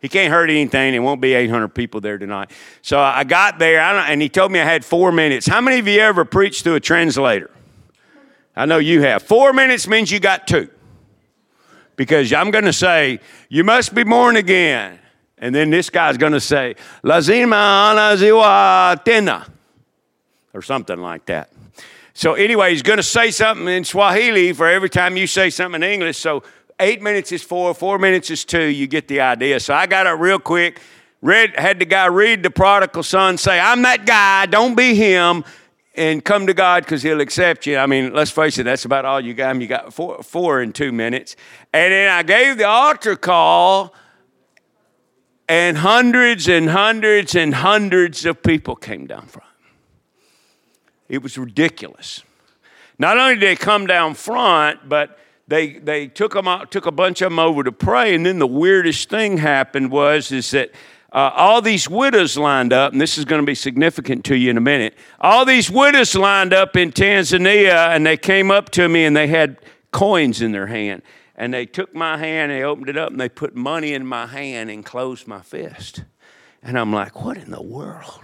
He 0.00 0.08
can't 0.08 0.32
hurt 0.32 0.50
anything. 0.50 0.94
It 0.94 0.98
won't 0.98 1.20
be 1.20 1.34
800 1.34 1.68
people 1.68 2.00
there 2.00 2.18
tonight. 2.18 2.50
So 2.82 2.98
I 2.98 3.24
got 3.24 3.58
there, 3.58 3.80
and 3.80 4.20
he 4.20 4.28
told 4.28 4.52
me 4.52 4.60
I 4.60 4.64
had 4.64 4.84
four 4.84 5.10
minutes. 5.10 5.46
How 5.46 5.60
many 5.60 5.78
of 5.78 5.88
you 5.88 6.00
ever 6.00 6.24
preached 6.24 6.64
to 6.64 6.74
a 6.74 6.80
translator? 6.80 7.50
I 8.54 8.66
know 8.66 8.78
you 8.78 9.02
have. 9.02 9.22
Four 9.22 9.52
minutes 9.52 9.86
means 9.88 10.10
you 10.10 10.20
got 10.20 10.46
two. 10.46 10.70
Because 11.96 12.32
I'm 12.32 12.50
going 12.50 12.66
to 12.66 12.72
say, 12.72 13.20
you 13.48 13.64
must 13.64 13.94
be 13.94 14.04
born 14.04 14.36
again. 14.36 14.98
And 15.38 15.54
then 15.54 15.70
this 15.70 15.90
guy's 15.90 16.16
going 16.16 16.32
to 16.32 16.40
say, 16.40 16.76
Lazima 17.02 17.54
anaziwa 17.94 19.04
tena, 19.04 19.48
or 20.54 20.62
something 20.62 20.98
like 20.98 21.26
that. 21.26 21.50
So, 22.14 22.32
anyway, 22.32 22.70
he's 22.70 22.82
going 22.82 22.96
to 22.96 23.02
say 23.02 23.30
something 23.30 23.68
in 23.68 23.84
Swahili 23.84 24.54
for 24.54 24.66
every 24.66 24.88
time 24.88 25.18
you 25.18 25.26
say 25.26 25.50
something 25.50 25.82
in 25.82 25.90
English. 25.90 26.16
So, 26.16 26.42
eight 26.78 27.02
minutes 27.02 27.32
is 27.32 27.42
four, 27.42 27.74
four 27.74 27.98
minutes 27.98 28.30
is 28.30 28.44
two. 28.44 28.64
You 28.64 28.86
get 28.86 29.08
the 29.08 29.20
idea. 29.20 29.60
So, 29.60 29.74
I 29.74 29.86
got 29.86 30.06
it 30.06 30.10
real 30.10 30.38
quick. 30.38 30.80
Read, 31.22 31.58
had 31.58 31.78
the 31.78 31.86
guy 31.86 32.06
read 32.06 32.42
the 32.42 32.50
prodigal 32.50 33.02
son, 33.02 33.38
say, 33.38 33.58
I'm 33.58 33.82
that 33.82 34.04
guy, 34.06 34.46
don't 34.46 34.76
be 34.76 34.94
him, 34.94 35.44
and 35.94 36.24
come 36.24 36.46
to 36.46 36.54
God 36.54 36.84
because 36.84 37.02
he'll 37.02 37.20
accept 37.20 37.66
you. 37.66 37.78
I 37.78 37.86
mean, 37.86 38.12
let's 38.12 38.30
face 38.30 38.58
it, 38.58 38.64
that's 38.64 38.84
about 38.84 39.04
all 39.04 39.20
you 39.20 39.34
got. 39.34 39.58
You 39.60 39.66
got 39.66 39.94
four, 39.94 40.22
four 40.22 40.62
in 40.62 40.72
two 40.72 40.92
minutes. 40.92 41.34
And 41.72 41.92
then 41.92 42.10
I 42.10 42.22
gave 42.22 42.58
the 42.58 42.66
altar 42.68 43.16
call 43.16 43.94
and 45.48 45.78
hundreds 45.78 46.48
and 46.48 46.68
hundreds 46.70 47.34
and 47.34 47.54
hundreds 47.54 48.26
of 48.26 48.42
people 48.42 48.76
came 48.76 49.06
down 49.06 49.26
front. 49.26 49.48
It 51.08 51.22
was 51.22 51.38
ridiculous. 51.38 52.22
Not 52.98 53.16
only 53.16 53.34
did 53.34 53.42
they 53.42 53.56
come 53.56 53.86
down 53.86 54.14
front, 54.14 54.88
but 54.88 55.18
they, 55.48 55.74
they 55.74 56.08
took, 56.08 56.34
them 56.34 56.48
out, 56.48 56.70
took 56.70 56.86
a 56.86 56.92
bunch 56.92 57.22
of 57.22 57.30
them 57.30 57.38
over 57.38 57.62
to 57.62 57.72
pray. 57.72 58.14
And 58.14 58.26
then 58.26 58.38
the 58.38 58.46
weirdest 58.46 59.08
thing 59.08 59.38
happened 59.38 59.90
was 59.90 60.32
is 60.32 60.50
that 60.50 60.70
uh, 61.12 61.30
all 61.34 61.62
these 61.62 61.88
widows 61.88 62.36
lined 62.36 62.72
up, 62.72 62.92
and 62.92 63.00
this 63.00 63.16
is 63.16 63.24
going 63.24 63.40
to 63.40 63.46
be 63.46 63.54
significant 63.54 64.24
to 64.26 64.36
you 64.36 64.50
in 64.50 64.56
a 64.56 64.60
minute. 64.60 64.94
All 65.20 65.44
these 65.44 65.70
widows 65.70 66.14
lined 66.14 66.52
up 66.52 66.76
in 66.76 66.92
Tanzania, 66.92 67.94
and 67.94 68.04
they 68.04 68.16
came 68.16 68.50
up 68.50 68.70
to 68.70 68.88
me 68.88 69.04
and 69.04 69.16
they 69.16 69.28
had 69.28 69.58
coins 69.92 70.42
in 70.42 70.52
their 70.52 70.66
hand 70.66 71.02
and 71.36 71.52
they 71.52 71.66
took 71.66 71.94
my 71.94 72.16
hand, 72.16 72.50
and 72.50 72.58
they 72.58 72.64
opened 72.64 72.88
it 72.88 72.96
up, 72.96 73.10
and 73.10 73.20
they 73.20 73.28
put 73.28 73.54
money 73.54 73.92
in 73.92 74.06
my 74.06 74.26
hand 74.26 74.70
and 74.70 74.84
closed 74.84 75.26
my 75.28 75.42
fist. 75.42 76.02
And 76.62 76.78
I'm 76.78 76.92
like, 76.92 77.22
what 77.22 77.36
in 77.36 77.50
the 77.50 77.62
world? 77.62 78.22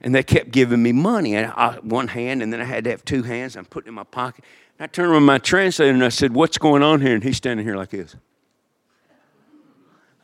And 0.00 0.14
they 0.14 0.22
kept 0.22 0.50
giving 0.50 0.82
me 0.82 0.92
money, 0.92 1.36
and 1.36 1.52
I, 1.54 1.74
one 1.82 2.08
hand, 2.08 2.42
and 2.42 2.50
then 2.52 2.60
I 2.60 2.64
had 2.64 2.84
to 2.84 2.90
have 2.90 3.04
two 3.04 3.22
hands. 3.22 3.54
I'm 3.54 3.66
putting 3.66 3.88
in 3.88 3.94
my 3.94 4.04
pocket. 4.04 4.44
I 4.78 4.86
turned 4.86 5.12
around 5.12 5.24
my 5.24 5.38
translator 5.38 5.92
and 5.92 6.04
I 6.04 6.08
said, 6.08 6.34
"What's 6.34 6.58
going 6.58 6.82
on 6.82 7.00
here?" 7.00 7.14
And 7.14 7.22
he's 7.22 7.36
standing 7.36 7.64
here 7.64 7.76
like 7.76 7.90
this. 7.90 8.16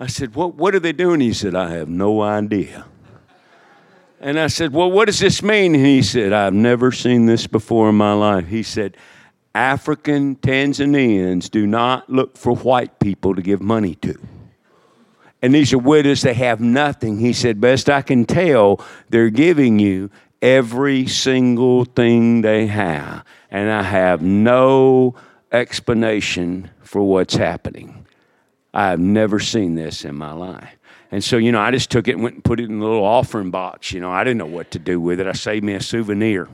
I 0.00 0.06
said, 0.06 0.34
"What? 0.34 0.54
What 0.54 0.74
are 0.74 0.80
they 0.80 0.92
doing?" 0.92 1.20
He 1.20 1.32
said, 1.32 1.54
"I 1.54 1.70
have 1.72 1.88
no 1.88 2.20
idea." 2.20 2.86
And 4.20 4.38
I 4.38 4.48
said, 4.48 4.72
Well, 4.72 4.90
what 4.90 5.04
does 5.04 5.20
this 5.20 5.42
mean? 5.42 5.74
And 5.74 5.86
he 5.86 6.02
said, 6.02 6.32
I've 6.32 6.54
never 6.54 6.90
seen 6.90 7.26
this 7.26 7.46
before 7.46 7.88
in 7.88 7.94
my 7.94 8.12
life. 8.14 8.48
He 8.48 8.62
said, 8.62 8.96
African 9.54 10.36
Tanzanians 10.36 11.50
do 11.50 11.66
not 11.66 12.10
look 12.10 12.36
for 12.36 12.54
white 12.54 12.98
people 12.98 13.34
to 13.34 13.42
give 13.42 13.60
money 13.60 13.94
to. 13.96 14.18
And 15.40 15.54
these 15.54 15.72
are 15.72 15.78
widows 15.78 16.22
they 16.22 16.34
have 16.34 16.60
nothing. 16.60 17.18
He 17.18 17.32
said, 17.32 17.60
Best 17.60 17.88
I 17.88 18.02
can 18.02 18.24
tell, 18.24 18.84
they're 19.08 19.30
giving 19.30 19.78
you 19.78 20.10
every 20.42 21.06
single 21.06 21.84
thing 21.84 22.42
they 22.42 22.66
have. 22.66 23.24
And 23.50 23.70
I 23.70 23.82
have 23.82 24.22
no 24.22 25.14
explanation 25.52 26.70
for 26.82 27.02
what's 27.02 27.34
happening. 27.34 28.06
I've 28.72 29.00
never 29.00 29.40
seen 29.40 29.74
this 29.74 30.04
in 30.04 30.14
my 30.14 30.32
life. 30.32 30.76
And 31.10 31.24
so, 31.24 31.38
you 31.38 31.52
know, 31.52 31.60
I 31.60 31.70
just 31.70 31.90
took 31.90 32.06
it 32.06 32.12
and 32.12 32.22
went 32.22 32.34
and 32.36 32.44
put 32.44 32.60
it 32.60 32.68
in 32.68 32.78
a 32.78 32.84
little 32.84 33.04
offering 33.04 33.50
box. 33.50 33.92
You 33.92 34.00
know, 34.00 34.10
I 34.10 34.24
didn't 34.24 34.38
know 34.38 34.46
what 34.46 34.70
to 34.72 34.78
do 34.78 35.00
with 35.00 35.20
it. 35.20 35.26
I 35.26 35.32
saved 35.32 35.64
me 35.64 35.74
a 35.74 35.80
souvenir. 35.80 36.48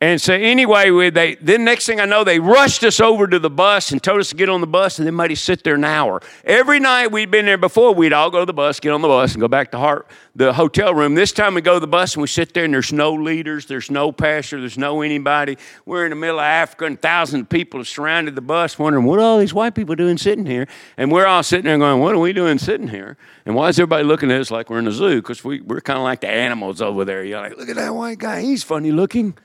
And 0.00 0.20
so 0.20 0.32
anyway, 0.32 1.10
they 1.10 1.34
then 1.40 1.64
next 1.64 1.84
thing 1.84 1.98
I 1.98 2.04
know, 2.04 2.22
they 2.22 2.38
rushed 2.38 2.84
us 2.84 3.00
over 3.00 3.26
to 3.26 3.40
the 3.40 3.50
bus 3.50 3.90
and 3.90 4.00
told 4.00 4.20
us 4.20 4.28
to 4.28 4.36
get 4.36 4.48
on 4.48 4.60
the 4.60 4.66
bus, 4.68 5.00
and 5.00 5.06
then 5.06 5.16
made 5.16 5.32
us 5.32 5.40
sit 5.40 5.64
there 5.64 5.74
an 5.74 5.82
hour. 5.82 6.20
Every 6.44 6.78
night 6.78 7.10
we'd 7.10 7.32
been 7.32 7.46
there 7.46 7.58
before, 7.58 7.92
we'd 7.92 8.12
all 8.12 8.30
go 8.30 8.38
to 8.38 8.46
the 8.46 8.52
bus, 8.52 8.78
get 8.78 8.92
on 8.92 9.02
the 9.02 9.08
bus, 9.08 9.32
and 9.32 9.40
go 9.40 9.48
back 9.48 9.72
to 9.72 9.78
heart, 9.78 10.06
the 10.36 10.52
hotel 10.52 10.94
room. 10.94 11.16
This 11.16 11.32
time 11.32 11.54
we 11.54 11.62
go 11.62 11.74
to 11.74 11.80
the 11.80 11.88
bus 11.88 12.14
and 12.14 12.22
we 12.22 12.28
sit 12.28 12.54
there, 12.54 12.64
and 12.64 12.72
there's 12.72 12.92
no 12.92 13.12
leaders, 13.12 13.66
there's 13.66 13.90
no 13.90 14.12
pastor, 14.12 14.60
there's 14.60 14.78
no 14.78 15.02
anybody. 15.02 15.58
We're 15.84 16.04
in 16.04 16.10
the 16.10 16.16
middle 16.16 16.38
of 16.38 16.44
Africa, 16.44 16.84
and 16.84 17.02
thousands 17.02 17.42
of 17.42 17.48
people 17.48 17.80
have 17.80 17.88
surrounded 17.88 18.36
the 18.36 18.40
bus, 18.40 18.78
wondering 18.78 19.04
what 19.04 19.18
are 19.18 19.22
all 19.22 19.40
these 19.40 19.52
white 19.52 19.74
people 19.74 19.96
doing 19.96 20.16
sitting 20.16 20.46
here? 20.46 20.68
And 20.96 21.10
we're 21.10 21.26
all 21.26 21.42
sitting 21.42 21.64
there 21.64 21.76
going, 21.76 22.00
what 22.00 22.14
are 22.14 22.20
we 22.20 22.32
doing 22.32 22.58
sitting 22.58 22.86
here? 22.86 23.16
And 23.44 23.56
why 23.56 23.68
is 23.68 23.80
everybody 23.80 24.04
looking 24.04 24.30
at 24.30 24.40
us 24.40 24.52
like 24.52 24.70
we're 24.70 24.78
in 24.78 24.86
a 24.86 24.92
zoo? 24.92 25.16
Because 25.16 25.42
we, 25.42 25.60
we're 25.60 25.80
kind 25.80 25.98
of 25.98 26.04
like 26.04 26.20
the 26.20 26.30
animals 26.30 26.80
over 26.80 27.04
there. 27.04 27.24
You're 27.24 27.40
like, 27.40 27.56
look 27.56 27.68
at 27.68 27.74
that 27.74 27.96
white 27.96 28.18
guy, 28.18 28.42
he's 28.42 28.62
funny 28.62 28.92
looking. 28.92 29.36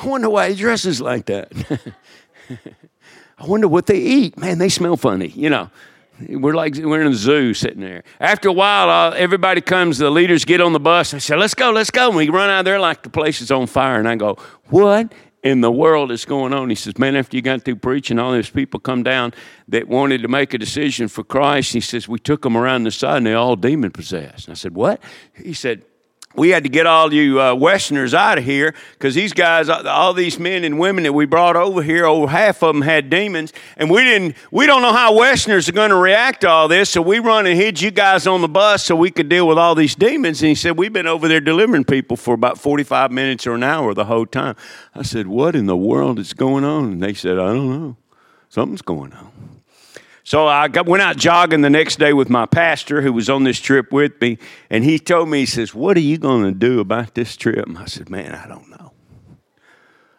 I 0.00 0.06
wonder 0.06 0.30
why 0.30 0.50
he 0.50 0.56
dresses 0.56 1.00
like 1.00 1.26
that. 1.26 1.52
I 3.38 3.46
wonder 3.46 3.68
what 3.68 3.86
they 3.86 3.98
eat. 3.98 4.36
Man, 4.36 4.58
they 4.58 4.68
smell 4.68 4.96
funny, 4.96 5.28
you 5.28 5.50
know. 5.50 5.70
We're 6.28 6.54
like 6.54 6.74
we're 6.76 7.00
in 7.00 7.12
a 7.12 7.14
zoo 7.14 7.54
sitting 7.54 7.80
there. 7.80 8.02
After 8.18 8.48
a 8.48 8.52
while, 8.52 8.90
uh, 8.90 9.14
everybody 9.14 9.60
comes. 9.60 9.98
The 9.98 10.10
leaders 10.10 10.44
get 10.44 10.60
on 10.60 10.72
the 10.72 10.80
bus. 10.80 11.14
I 11.14 11.18
say, 11.18 11.36
"Let's 11.36 11.54
go, 11.54 11.70
let's 11.70 11.92
go." 11.92 12.08
And 12.08 12.16
we 12.16 12.28
run 12.28 12.50
out 12.50 12.64
there 12.64 12.80
like 12.80 13.02
the 13.02 13.10
place 13.10 13.40
is 13.40 13.52
on 13.52 13.68
fire. 13.68 14.00
And 14.00 14.08
I 14.08 14.16
go, 14.16 14.36
"What 14.68 15.12
in 15.44 15.60
the 15.60 15.70
world 15.70 16.10
is 16.10 16.24
going 16.24 16.52
on?" 16.52 16.70
He 16.70 16.74
says, 16.74 16.98
"Man, 16.98 17.14
after 17.14 17.36
you 17.36 17.42
got 17.42 17.62
through 17.62 17.76
preaching, 17.76 18.18
all 18.18 18.32
these 18.32 18.50
people 18.50 18.80
come 18.80 19.04
down 19.04 19.32
that 19.68 19.86
wanted 19.86 20.22
to 20.22 20.28
make 20.28 20.52
a 20.54 20.58
decision 20.58 21.06
for 21.06 21.22
Christ." 21.22 21.72
He 21.72 21.80
says, 21.80 22.08
"We 22.08 22.18
took 22.18 22.42
them 22.42 22.56
around 22.56 22.82
the 22.82 22.90
side, 22.90 23.18
and 23.18 23.26
they 23.26 23.34
all 23.34 23.54
demon 23.54 23.92
possessed." 23.92 24.48
And 24.48 24.52
I 24.52 24.56
said, 24.56 24.74
"What?" 24.74 25.00
He 25.40 25.54
said, 25.54 25.84
we 26.38 26.50
had 26.50 26.62
to 26.62 26.70
get 26.70 26.86
all 26.86 27.12
you 27.12 27.40
uh, 27.40 27.54
Westerners 27.54 28.14
out 28.14 28.38
of 28.38 28.44
here 28.44 28.74
because 28.92 29.14
these 29.14 29.32
guys, 29.32 29.68
all 29.68 30.14
these 30.14 30.38
men 30.38 30.64
and 30.64 30.78
women 30.78 31.04
that 31.04 31.12
we 31.12 31.26
brought 31.26 31.56
over 31.56 31.82
here, 31.82 32.06
over 32.06 32.28
half 32.28 32.62
of 32.62 32.74
them 32.74 32.82
had 32.82 33.10
demons, 33.10 33.52
and 33.76 33.90
we 33.90 34.04
didn't. 34.04 34.36
We 34.50 34.66
don't 34.66 34.80
know 34.82 34.92
how 34.92 35.14
Westerners 35.14 35.68
are 35.68 35.72
going 35.72 35.90
to 35.90 35.96
react 35.96 36.42
to 36.42 36.48
all 36.48 36.68
this, 36.68 36.90
so 36.90 37.02
we 37.02 37.18
run 37.18 37.46
and 37.46 37.58
hid 37.58 37.80
you 37.80 37.90
guys 37.90 38.26
on 38.26 38.40
the 38.40 38.48
bus 38.48 38.84
so 38.84 38.96
we 38.96 39.10
could 39.10 39.28
deal 39.28 39.46
with 39.48 39.58
all 39.58 39.74
these 39.74 39.94
demons. 39.94 40.40
And 40.40 40.48
he 40.48 40.54
said 40.54 40.78
we've 40.78 40.92
been 40.92 41.06
over 41.06 41.28
there 41.28 41.40
delivering 41.40 41.84
people 41.84 42.16
for 42.16 42.34
about 42.34 42.58
forty-five 42.58 43.10
minutes 43.10 43.46
or 43.46 43.54
an 43.54 43.62
hour 43.62 43.92
the 43.92 44.06
whole 44.06 44.26
time. 44.26 44.54
I 44.94 45.02
said, 45.02 45.26
"What 45.26 45.56
in 45.56 45.66
the 45.66 45.76
world 45.76 46.18
is 46.18 46.32
going 46.32 46.64
on?" 46.64 46.84
And 46.92 47.02
they 47.02 47.14
said, 47.14 47.38
"I 47.38 47.48
don't 47.48 47.70
know. 47.70 47.96
Something's 48.48 48.82
going 48.82 49.12
on." 49.12 49.57
So 50.28 50.46
I 50.46 50.68
got, 50.68 50.84
went 50.84 51.02
out 51.02 51.16
jogging 51.16 51.62
the 51.62 51.70
next 51.70 51.98
day 51.98 52.12
with 52.12 52.28
my 52.28 52.44
pastor 52.44 53.00
who 53.00 53.14
was 53.14 53.30
on 53.30 53.44
this 53.44 53.58
trip 53.58 53.90
with 53.90 54.20
me, 54.20 54.36
and 54.68 54.84
he 54.84 54.98
told 54.98 55.30
me, 55.30 55.38
he 55.38 55.46
says, 55.46 55.74
What 55.74 55.96
are 55.96 56.00
you 56.00 56.18
going 56.18 56.42
to 56.42 56.52
do 56.52 56.80
about 56.80 57.14
this 57.14 57.34
trip? 57.34 57.66
And 57.66 57.78
I 57.78 57.86
said, 57.86 58.10
Man, 58.10 58.34
I 58.34 58.46
don't 58.46 58.68
know. 58.68 58.92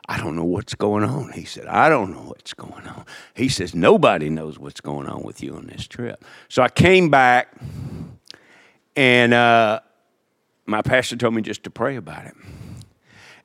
I 0.08 0.18
don't 0.18 0.36
know 0.36 0.46
what's 0.46 0.74
going 0.74 1.04
on. 1.04 1.34
He 1.34 1.46
said, 1.46 1.68
I 1.68 1.90
don't 1.90 2.12
know 2.12 2.24
what's 2.24 2.56
going 2.56 2.88
on. 2.88 3.06
He 3.36 3.50
says, 3.50 3.76
Nobody 3.76 4.32
knows 4.32 4.58
what's 4.58 4.82
going 4.82 5.06
on 5.06 5.22
with 5.22 5.44
you 5.44 5.54
on 5.54 5.68
this 5.68 5.86
trip. 5.88 6.26
So 6.48 6.64
I 6.64 6.70
came 6.70 7.12
back, 7.12 7.56
and 8.96 9.32
uh, 9.32 9.80
my 10.66 10.82
pastor 10.82 11.18
told 11.18 11.36
me 11.36 11.44
just 11.44 11.64
to 11.66 11.70
pray 11.70 11.98
about 11.98 12.26
it. 12.26 12.34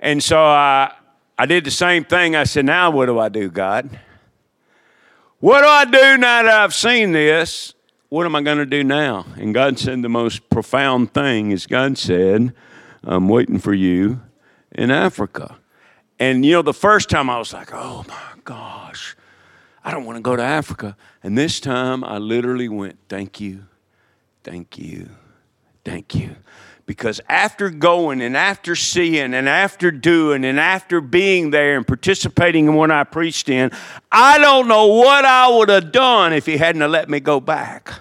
And 0.00 0.24
so 0.24 0.42
I, 0.42 0.94
I 1.36 1.44
did 1.44 1.64
the 1.64 1.70
same 1.70 2.04
thing. 2.04 2.34
I 2.34 2.44
said, 2.44 2.64
Now 2.64 2.90
what 2.90 3.04
do 3.04 3.18
I 3.18 3.28
do, 3.28 3.50
God? 3.50 4.00
What 5.44 5.60
do 5.60 5.66
I 5.66 5.84
do 5.84 6.16
now 6.16 6.42
that 6.42 6.54
I've 6.54 6.72
seen 6.72 7.12
this? 7.12 7.74
What 8.08 8.24
am 8.24 8.34
I 8.34 8.40
going 8.40 8.56
to 8.56 8.64
do 8.64 8.82
now? 8.82 9.26
And 9.36 9.52
God 9.52 9.78
said 9.78 10.00
the 10.00 10.08
most 10.08 10.48
profound 10.48 11.12
thing 11.12 11.50
is 11.50 11.66
God 11.66 11.98
said, 11.98 12.54
I'm 13.02 13.28
waiting 13.28 13.58
for 13.58 13.74
you 13.74 14.22
in 14.72 14.90
Africa. 14.90 15.58
And 16.18 16.46
you 16.46 16.52
know, 16.52 16.62
the 16.62 16.72
first 16.72 17.10
time 17.10 17.28
I 17.28 17.38
was 17.38 17.52
like, 17.52 17.74
oh 17.74 18.06
my 18.08 18.40
gosh, 18.44 19.16
I 19.84 19.90
don't 19.90 20.06
want 20.06 20.16
to 20.16 20.22
go 20.22 20.34
to 20.34 20.42
Africa. 20.42 20.96
And 21.22 21.36
this 21.36 21.60
time 21.60 22.04
I 22.04 22.16
literally 22.16 22.70
went, 22.70 22.98
thank 23.10 23.38
you, 23.38 23.66
thank 24.44 24.78
you, 24.78 25.10
thank 25.84 26.14
you. 26.14 26.36
Because 26.86 27.20
after 27.28 27.70
going 27.70 28.20
and 28.20 28.36
after 28.36 28.76
seeing 28.76 29.32
and 29.32 29.48
after 29.48 29.90
doing 29.90 30.44
and 30.44 30.60
after 30.60 31.00
being 31.00 31.50
there 31.50 31.76
and 31.76 31.86
participating 31.86 32.66
in 32.66 32.74
what 32.74 32.90
I 32.90 33.04
preached 33.04 33.48
in, 33.48 33.70
I 34.12 34.38
don't 34.38 34.68
know 34.68 34.86
what 34.88 35.24
I 35.24 35.48
would 35.48 35.70
have 35.70 35.92
done 35.92 36.34
if 36.34 36.44
he 36.44 36.58
hadn't 36.58 36.90
let 36.90 37.08
me 37.08 37.20
go 37.20 37.40
back. 37.40 37.92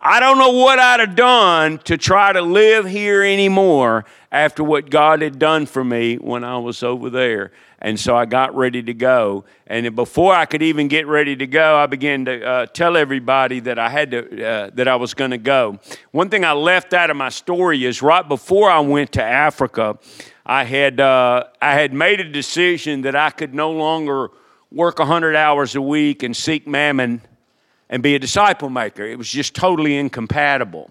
I 0.00 0.18
don't 0.18 0.38
know 0.38 0.50
what 0.50 0.80
I'd 0.80 0.98
have 0.98 1.14
done 1.14 1.78
to 1.84 1.96
try 1.96 2.32
to 2.32 2.42
live 2.42 2.86
here 2.86 3.22
anymore 3.22 4.04
after 4.32 4.64
what 4.64 4.90
God 4.90 5.22
had 5.22 5.38
done 5.38 5.64
for 5.64 5.84
me 5.84 6.16
when 6.16 6.42
I 6.42 6.58
was 6.58 6.82
over 6.82 7.08
there. 7.08 7.52
And 7.84 7.98
so 7.98 8.14
I 8.14 8.26
got 8.26 8.54
ready 8.54 8.80
to 8.84 8.94
go. 8.94 9.44
And 9.66 9.96
before 9.96 10.32
I 10.32 10.46
could 10.46 10.62
even 10.62 10.86
get 10.86 11.08
ready 11.08 11.34
to 11.34 11.48
go, 11.48 11.76
I 11.76 11.86
began 11.86 12.24
to 12.26 12.44
uh, 12.44 12.66
tell 12.66 12.96
everybody 12.96 13.58
that 13.58 13.76
I 13.76 13.88
had 13.88 14.12
to, 14.12 14.46
uh, 14.46 14.70
that 14.74 14.86
I 14.86 14.94
was 14.94 15.14
going 15.14 15.32
to 15.32 15.38
go. 15.38 15.80
One 16.12 16.30
thing 16.30 16.44
I 16.44 16.52
left 16.52 16.94
out 16.94 17.10
of 17.10 17.16
my 17.16 17.28
story 17.28 17.84
is 17.84 18.00
right 18.00 18.26
before 18.26 18.70
I 18.70 18.78
went 18.78 19.10
to 19.12 19.22
Africa, 19.22 19.98
I 20.46 20.62
had, 20.62 21.00
uh, 21.00 21.44
I 21.60 21.74
had 21.74 21.92
made 21.92 22.20
a 22.20 22.28
decision 22.30 23.02
that 23.02 23.16
I 23.16 23.30
could 23.30 23.52
no 23.52 23.72
longer 23.72 24.30
work 24.70 25.00
100 25.00 25.34
hours 25.34 25.74
a 25.74 25.82
week 25.82 26.22
and 26.22 26.36
seek 26.36 26.68
mammon 26.68 27.20
and 27.90 28.00
be 28.00 28.14
a 28.14 28.18
disciple 28.20 28.70
maker. 28.70 29.02
It 29.02 29.18
was 29.18 29.28
just 29.28 29.56
totally 29.56 29.96
incompatible. 29.98 30.88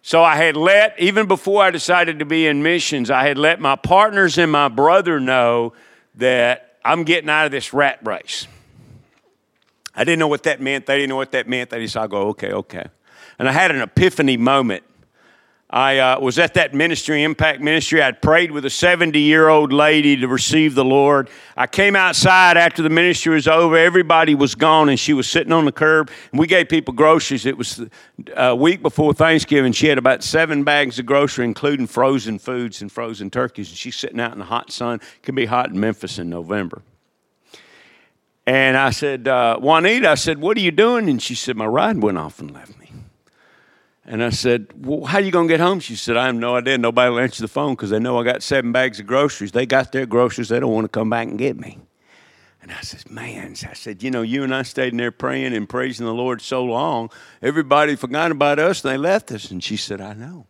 So 0.00 0.24
I 0.24 0.36
had 0.36 0.56
let, 0.56 0.98
even 0.98 1.26
before 1.26 1.62
I 1.62 1.70
decided 1.70 2.18
to 2.20 2.24
be 2.24 2.46
in 2.46 2.62
missions, 2.62 3.10
I 3.10 3.26
had 3.28 3.36
let 3.36 3.60
my 3.60 3.76
partners 3.76 4.38
and 4.38 4.50
my 4.50 4.68
brother 4.68 5.20
know 5.20 5.74
that 6.16 6.78
I'm 6.84 7.04
getting 7.04 7.30
out 7.30 7.46
of 7.46 7.52
this 7.52 7.72
rat 7.72 7.98
race. 8.04 8.46
I 9.96 10.04
didn't 10.04 10.18
know 10.18 10.28
what 10.28 10.42
that 10.44 10.60
meant. 10.60 10.86
They 10.86 10.96
didn't 10.96 11.08
know 11.10 11.16
what 11.16 11.32
that 11.32 11.48
meant. 11.48 11.70
They 11.70 11.80
just, 11.80 11.96
I 11.96 12.06
go, 12.06 12.28
okay, 12.28 12.52
okay. 12.52 12.86
And 13.38 13.48
I 13.48 13.52
had 13.52 13.70
an 13.70 13.80
epiphany 13.80 14.36
moment 14.36 14.84
I 15.74 15.98
uh, 15.98 16.20
was 16.20 16.38
at 16.38 16.54
that 16.54 16.72
ministry, 16.72 17.24
Impact 17.24 17.60
Ministry. 17.60 18.00
I'd 18.00 18.22
prayed 18.22 18.52
with 18.52 18.64
a 18.64 18.70
70 18.70 19.18
year 19.18 19.48
old 19.48 19.72
lady 19.72 20.16
to 20.18 20.28
receive 20.28 20.76
the 20.76 20.84
Lord. 20.84 21.28
I 21.56 21.66
came 21.66 21.96
outside 21.96 22.56
after 22.56 22.80
the 22.80 22.90
ministry 22.90 23.34
was 23.34 23.48
over. 23.48 23.76
Everybody 23.76 24.36
was 24.36 24.54
gone, 24.54 24.88
and 24.88 25.00
she 25.00 25.12
was 25.12 25.28
sitting 25.28 25.52
on 25.52 25.64
the 25.64 25.72
curb. 25.72 26.12
And 26.30 26.38
we 26.38 26.46
gave 26.46 26.68
people 26.68 26.94
groceries. 26.94 27.44
It 27.44 27.58
was 27.58 27.82
a 28.36 28.54
week 28.54 28.82
before 28.82 29.12
Thanksgiving. 29.14 29.72
She 29.72 29.88
had 29.88 29.98
about 29.98 30.22
seven 30.22 30.62
bags 30.62 31.00
of 31.00 31.06
grocery, 31.06 31.44
including 31.44 31.88
frozen 31.88 32.38
foods 32.38 32.80
and 32.80 32.92
frozen 32.92 33.28
turkeys. 33.28 33.68
And 33.70 33.76
she's 33.76 33.96
sitting 33.96 34.20
out 34.20 34.32
in 34.32 34.38
the 34.38 34.44
hot 34.44 34.70
sun. 34.70 35.00
It 35.16 35.22
can 35.24 35.34
be 35.34 35.46
hot 35.46 35.70
in 35.70 35.80
Memphis 35.80 36.20
in 36.20 36.30
November. 36.30 36.82
And 38.46 38.76
I 38.76 38.90
said, 38.90 39.26
uh, 39.26 39.58
Juanita, 39.58 40.08
I 40.08 40.14
said, 40.14 40.38
what 40.38 40.56
are 40.56 40.60
you 40.60 40.70
doing? 40.70 41.10
And 41.10 41.20
she 41.20 41.34
said, 41.34 41.56
my 41.56 41.66
ride 41.66 42.00
went 42.00 42.16
off 42.16 42.38
and 42.38 42.52
left 42.52 42.78
me. 42.78 42.83
And 44.06 44.22
I 44.22 44.30
said, 44.30 44.68
Well, 44.76 45.04
how 45.04 45.18
are 45.18 45.22
you 45.22 45.30
going 45.30 45.48
to 45.48 45.52
get 45.52 45.60
home? 45.60 45.80
She 45.80 45.96
said, 45.96 46.16
I 46.16 46.26
have 46.26 46.34
no 46.34 46.56
idea. 46.56 46.76
Nobody 46.76 47.10
will 47.10 47.20
answer 47.20 47.42
the 47.42 47.48
phone 47.48 47.74
because 47.74 47.90
they 47.90 47.98
know 47.98 48.18
I 48.18 48.24
got 48.24 48.42
seven 48.42 48.72
bags 48.72 49.00
of 49.00 49.06
groceries. 49.06 49.52
They 49.52 49.66
got 49.66 49.92
their 49.92 50.06
groceries. 50.06 50.48
They 50.48 50.60
don't 50.60 50.72
want 50.72 50.84
to 50.84 50.88
come 50.88 51.10
back 51.10 51.28
and 51.28 51.38
get 51.38 51.58
me. 51.58 51.78
And 52.60 52.72
I 52.72 52.80
said, 52.80 53.10
Man, 53.10 53.54
I 53.68 53.74
said, 53.74 54.02
You 54.02 54.10
know, 54.10 54.22
you 54.22 54.42
and 54.42 54.54
I 54.54 54.62
stayed 54.62 54.92
in 54.92 54.98
there 54.98 55.10
praying 55.10 55.54
and 55.54 55.68
praising 55.68 56.06
the 56.06 56.14
Lord 56.14 56.42
so 56.42 56.64
long. 56.64 57.10
Everybody 57.42 57.96
forgot 57.96 58.30
about 58.30 58.58
us 58.58 58.84
and 58.84 58.92
they 58.92 58.98
left 58.98 59.32
us. 59.32 59.50
And 59.50 59.62
she 59.64 59.76
said, 59.76 60.00
I 60.00 60.12
know. 60.14 60.46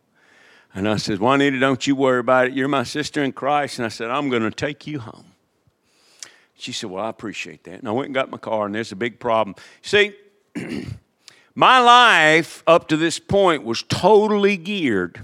And 0.75 0.89
I 0.89 0.97
said, 0.97 1.21
Juanita, 1.21 1.61
don't 1.61 1.87
you 1.87 1.95
worry 1.95 2.19
about 2.19 2.49
it. 2.49 2.55
You're 2.55 2.67
my 2.67 2.83
sister 2.83 3.23
in 3.23 3.33
Christ. 3.33 3.79
And 3.79 3.87
I 3.87 3.89
said, 3.89 4.11
I'm 4.11 4.29
going 4.29 4.43
to 4.43 4.51
take 4.51 4.89
you 4.89 4.99
home. 4.99 5.27
She 6.57 6.73
said, 6.73 6.91
Well, 6.91 7.05
I 7.05 7.09
appreciate 7.09 7.65
that. 7.65 7.79
And 7.79 7.89
I 7.89 7.93
went 7.93 8.07
and 8.07 8.15
got 8.15 8.31
my 8.31 8.39
car, 8.39 8.67
and 8.67 8.75
there's 8.75 8.93
a 8.93 8.97
big 8.97 9.21
problem. 9.21 9.55
See, 9.83 10.15
My 11.55 11.79
life 11.79 12.65
up 12.67 12.89
to 12.89 12.97
this 12.97 13.19
point 13.19 13.65
was 13.65 13.83
totally 13.83 14.57
geared 14.57 15.21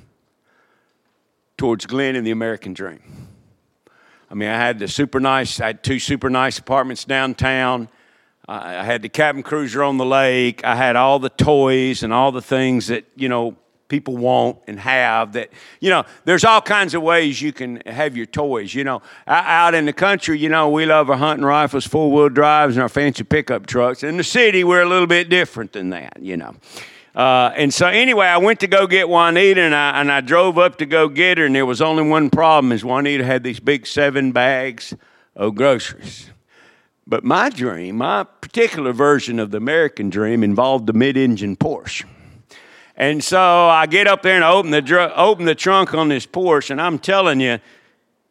towards 1.57 1.87
Glenn 1.87 2.15
and 2.15 2.25
the 2.27 2.31
American 2.31 2.73
dream. 2.73 3.29
I 4.31 4.35
mean, 4.35 4.49
I 4.49 4.57
had 4.57 4.79
the 4.79 4.87
super 4.87 5.19
nice, 5.19 5.61
I 5.61 5.67
had 5.69 5.83
two 5.83 5.99
super 5.99 6.31
nice 6.31 6.59
apartments 6.59 7.05
downtown. 7.05 7.89
I 8.49 8.85
had 8.85 9.03
the 9.03 9.09
cabin 9.09 9.43
cruiser 9.43 9.83
on 9.83 9.97
the 9.97 10.05
lake. 10.05 10.65
I 10.65 10.75
had 10.75 10.97
all 10.97 11.19
the 11.19 11.29
toys 11.29 12.03
and 12.03 12.13
all 12.13 12.33
the 12.33 12.43
things 12.43 12.89
that, 12.89 13.05
you 13.15 13.29
know, 13.29 13.57
people 13.91 14.17
want 14.17 14.57
and 14.67 14.81
have 14.81 15.35
that 15.35 15.51
you 15.81 15.91
know 15.91 16.05
there's 16.25 16.45
all 16.45 16.63
kinds 16.63 16.95
of 16.95 17.03
ways 17.03 17.43
you 17.43 17.53
can 17.53 17.83
have 17.85 18.17
your 18.17 18.25
toys 18.25 18.73
you 18.73 18.85
know. 18.85 19.03
Out 19.27 19.75
in 19.75 19.85
the 19.85 19.93
country 19.93 20.39
you 20.39 20.49
know 20.49 20.71
we 20.71 20.87
love 20.87 21.11
our 21.11 21.17
hunting 21.17 21.45
rifles 21.45 21.87
four-wheel 21.87 22.31
drives 22.31 22.77
and 22.77 22.83
our 22.83 22.89
fancy 22.89 23.25
pickup 23.25 23.67
trucks. 23.67 24.03
In 24.03 24.17
the 24.17 24.25
city 24.25 24.65
we're 24.65 24.81
a 24.81 24.89
little 24.89 25.09
bit 25.09 25.29
different 25.29 25.73
than 25.73 25.91
that 25.91 26.19
you 26.23 26.39
know. 26.39 26.55
Uh, 27.15 27.51
and 27.57 27.75
so 27.75 27.89
anyway 27.89 28.27
i 28.27 28.39
went 28.39 28.61
to 28.61 28.69
go 28.69 28.87
get 28.87 29.09
juanita 29.09 29.61
and 29.61 29.75
I, 29.75 30.01
and 30.01 30.11
I 30.11 30.21
drove 30.21 30.57
up 30.57 30.79
to 30.79 30.87
go 30.87 31.09
get 31.09 31.39
her 31.39 31.45
and 31.45 31.55
there 31.55 31.67
was 31.67 31.83
only 31.83 32.05
one 32.05 32.31
problem 32.31 32.71
is 32.71 32.85
juanita 32.85 33.25
had 33.25 33.43
these 33.43 33.61
big 33.61 33.87
seven 33.87 34.31
bags 34.31 34.95
of 35.35 35.57
groceries. 35.57 36.31
But 37.09 37.25
my 37.25 37.51
dream 37.51 37.97
my 37.97 38.23
particular 38.23 38.93
version 38.93 39.41
of 39.41 39.51
the 39.51 39.59
american 39.59 40.09
dream 40.09 40.45
involved 40.45 40.87
the 40.87 40.93
mid-engine 40.93 41.57
porsche 41.57 42.05
and 43.01 43.25
so 43.25 43.41
I 43.41 43.87
get 43.87 44.07
up 44.07 44.21
there 44.21 44.35
and 44.35 44.45
open 44.45 44.73
the, 44.73 44.83
dr- 44.83 45.13
open 45.17 45.47
the 45.47 45.55
trunk 45.55 45.95
on 45.95 46.11
this 46.11 46.27
Porsche, 46.27 46.71
and 46.71 46.83
I'm 46.83 46.99
telling 46.99 47.41
you, 47.41 47.59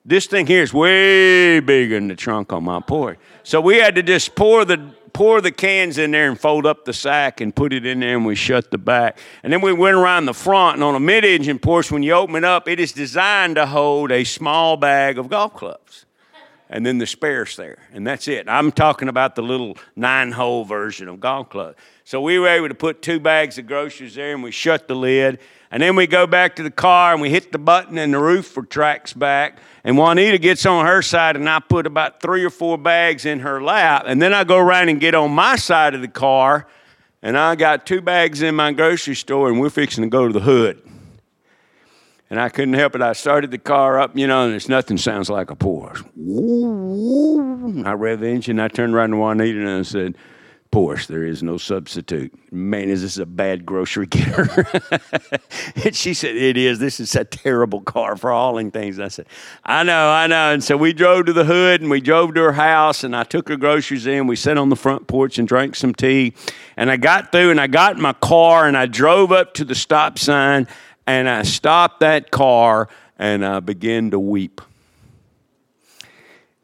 this 0.06 0.28
thing 0.28 0.46
here 0.46 0.62
is 0.62 0.72
way 0.72 1.60
bigger 1.60 1.96
than 1.96 2.08
the 2.08 2.16
trunk 2.16 2.54
on 2.54 2.66
my 2.66 2.80
Porsche. 2.80 3.18
So 3.42 3.62
we 3.62 3.78
had 3.78 3.96
to 3.96 4.04
just 4.04 4.36
pour 4.36 4.66
the 4.66 4.94
pour 5.12 5.42
the 5.42 5.52
cans 5.52 5.98
in 5.98 6.12
there 6.12 6.30
and 6.30 6.40
fold 6.40 6.68
up 6.68 6.86
the 6.86 6.94
sack 6.94 7.42
and 7.42 7.54
put 7.56 7.74
it 7.74 7.84
in 7.84 8.02
there 8.02 8.16
and 8.16 8.24
we 8.24 8.36
shut 8.36 8.70
the 8.70 8.78
back. 8.78 9.18
And 9.42 9.52
then 9.52 9.62
we 9.62 9.74
went 9.74 9.98
around 9.98 10.28
the 10.28 10.36
front 10.36 10.76
and 10.76 10.84
on 10.84 10.94
a 10.94 11.00
mid-engine 11.00 11.58
Porsche, 11.58 11.92
when 11.92 12.04
you 12.04 12.14
open 12.14 12.36
it 12.36 12.44
up, 12.44 12.68
it 12.68 12.80
is 12.80 12.92
designed 12.92 13.56
to 13.56 13.66
hold 13.66 14.12
a 14.12 14.24
small 14.24 14.78
bag 14.78 15.18
of 15.18 15.30
golf 15.30 15.56
clubs. 15.56 16.06
And 16.72 16.86
then 16.86 17.00
the 17.00 17.08
spares 17.08 17.56
there. 17.56 17.80
And 17.94 18.06
that's 18.06 18.28
it. 18.28 18.48
I'm 18.48 18.72
talking 18.72 19.08
about 19.08 19.36
the 19.36 19.42
little 19.42 19.76
nine-hole 19.96 20.66
version 20.66 21.08
of 21.08 21.20
golf 21.20 21.50
club. 21.50 21.76
So 22.04 22.22
we 22.22 22.38
were 22.38 22.48
able 22.48 22.68
to 22.68 22.76
put 22.76 23.02
two 23.02 23.20
bags 23.20 23.58
of 23.58 23.66
groceries 23.66 24.16
there 24.16 24.34
and 24.34 24.44
we 24.44 24.52
shut 24.52 24.88
the 24.88 24.96
lid. 24.96 25.40
And 25.72 25.82
then 25.82 25.96
we 25.96 26.06
go 26.06 26.28
back 26.28 26.56
to 26.58 26.64
the 26.64 26.72
car 26.72 27.14
and 27.14 27.22
we 27.22 27.32
hit 27.32 27.52
the 27.52 27.58
button 27.58 27.98
and 27.98 28.14
the 28.14 28.20
roof 28.20 28.56
retracts 28.56 29.14
back. 29.14 29.58
And 29.84 29.98
Juanita 29.98 30.38
gets 30.38 30.66
on 30.68 30.86
her 30.86 31.02
side 31.02 31.36
and 31.36 31.50
I 31.50 31.60
put 31.60 31.88
about 31.88 32.22
three 32.22 32.44
or 32.44 32.50
four 32.52 32.78
bags 32.78 33.26
in 33.26 33.40
her 33.40 33.62
lap. 33.62 34.04
And 34.06 34.22
then 34.22 34.34
I 34.34 34.44
go 34.44 34.58
around 34.58 34.90
and 34.90 35.00
get 35.00 35.16
on 35.16 35.32
my 35.32 35.56
side 35.56 35.96
of 35.96 36.02
the 36.02 36.08
car 36.08 36.68
and 37.22 37.38
I 37.38 37.56
got 37.56 37.86
two 37.86 38.02
bags 38.02 38.42
in 38.42 38.56
my 38.56 38.72
grocery 38.74 39.16
store 39.16 39.50
and 39.50 39.60
we're 39.60 39.70
fixing 39.70 40.04
to 40.04 40.10
go 40.10 40.28
to 40.28 40.34
the 40.34 40.40
hood. 40.40 40.82
And 42.30 42.40
I 42.40 42.50
couldn't 42.50 42.76
help 42.76 42.96
it. 42.96 43.02
I 43.02 43.14
started 43.14 43.50
the 43.50 43.58
car 43.58 44.00
up, 44.00 44.16
you 44.16 44.28
know, 44.28 44.44
and 44.44 44.54
there's 44.54 44.70
nothing 44.70 44.98
sounds 44.98 45.30
like 45.30 45.50
a 45.50 45.56
Porsche. 45.56 46.06
I 47.86 47.94
rev 47.94 48.20
the 48.20 48.28
engine. 48.28 48.60
I 48.60 48.68
turned 48.68 48.94
around 48.94 49.12
to 49.12 49.18
Juanita 49.18 49.60
and 49.60 49.70
I 49.70 49.82
said, 49.82 50.16
Porsche. 50.72 51.08
There 51.08 51.26
is 51.26 51.42
no 51.42 51.58
substitute. 51.58 52.32
Man, 52.52 52.90
is 52.90 53.02
this 53.02 53.18
a 53.18 53.26
bad 53.26 53.66
grocery 53.66 54.06
getter? 54.10 54.68
and 55.84 55.96
she 55.96 56.14
said, 56.14 56.36
It 56.36 56.58
is. 56.58 56.78
This 56.78 57.00
is 57.00 57.16
a 57.16 57.24
terrible 57.24 57.82
car 57.82 58.16
for 58.16 58.30
hauling 58.30 58.70
things. 58.70 59.00
I 59.00 59.08
said, 59.08 59.26
I 59.64 59.82
know, 59.82 60.12
I 60.12 60.28
know. 60.28 60.54
And 60.54 60.64
so 60.64 60.78
we 60.78 60.94
drove 60.94 61.26
to 61.26 61.34
the 61.34 61.46
hood 61.46 61.82
and 61.82 61.90
we 61.90 62.02
drove 62.02 62.36
to 62.36 62.42
her 62.42 62.52
house 62.52 63.04
and 63.04 63.16
I 63.16 63.24
took 63.24 63.50
her 63.50 63.58
groceries 63.58 64.06
in. 64.06 64.28
We 64.28 64.36
sat 64.36 64.60
on 64.60 64.70
the 64.70 64.76
front 64.76 65.08
porch 65.08 65.40
and 65.40 65.48
drank 65.48 65.76
some 65.76 65.96
tea. 65.96 66.34
And 66.78 66.92
I 66.92 66.98
got 66.98 67.32
through 67.32 67.50
and 67.50 67.60
I 67.60 67.66
got 67.66 67.96
in 67.96 68.02
my 68.02 68.14
car 68.14 68.68
and 68.68 68.78
I 68.78 68.86
drove 68.86 69.32
up 69.32 69.56
to 69.56 69.66
the 69.66 69.76
stop 69.76 70.20
sign 70.20 70.68
and 71.10 71.28
I 71.28 71.42
stopped 71.42 72.02
that 72.02 72.30
car 72.30 72.88
and 73.18 73.44
I 73.44 73.60
began 73.62 74.12
to 74.12 74.20
weep. 74.20 74.62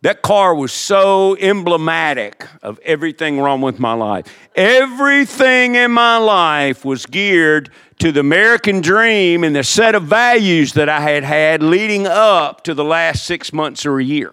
That 0.04 0.22
car 0.22 0.54
was 0.54 0.72
so 0.72 1.36
emblematic 1.38 2.48
of 2.62 2.80
everything 2.84 3.40
wrong 3.40 3.62
with 3.62 3.80
my 3.80 3.94
life. 3.94 4.28
Everything 4.56 5.74
in 5.74 5.90
my 5.92 6.18
life 6.18 6.86
was 6.86 7.08
geared 7.08 7.72
to 7.98 8.12
the 8.12 8.20
American 8.20 8.82
dream 8.82 9.44
and 9.44 9.56
the 9.56 9.64
set 9.64 9.96
of 9.96 10.04
values 10.04 10.74
that 10.74 10.90
I 10.90 11.00
had 11.00 11.24
had 11.24 11.64
leading 11.64 12.06
up 12.06 12.64
to 12.66 12.76
the 12.76 12.84
last 12.84 13.26
six 13.26 13.52
months 13.52 13.84
or 13.84 13.98
a 13.98 14.04
year. 14.04 14.32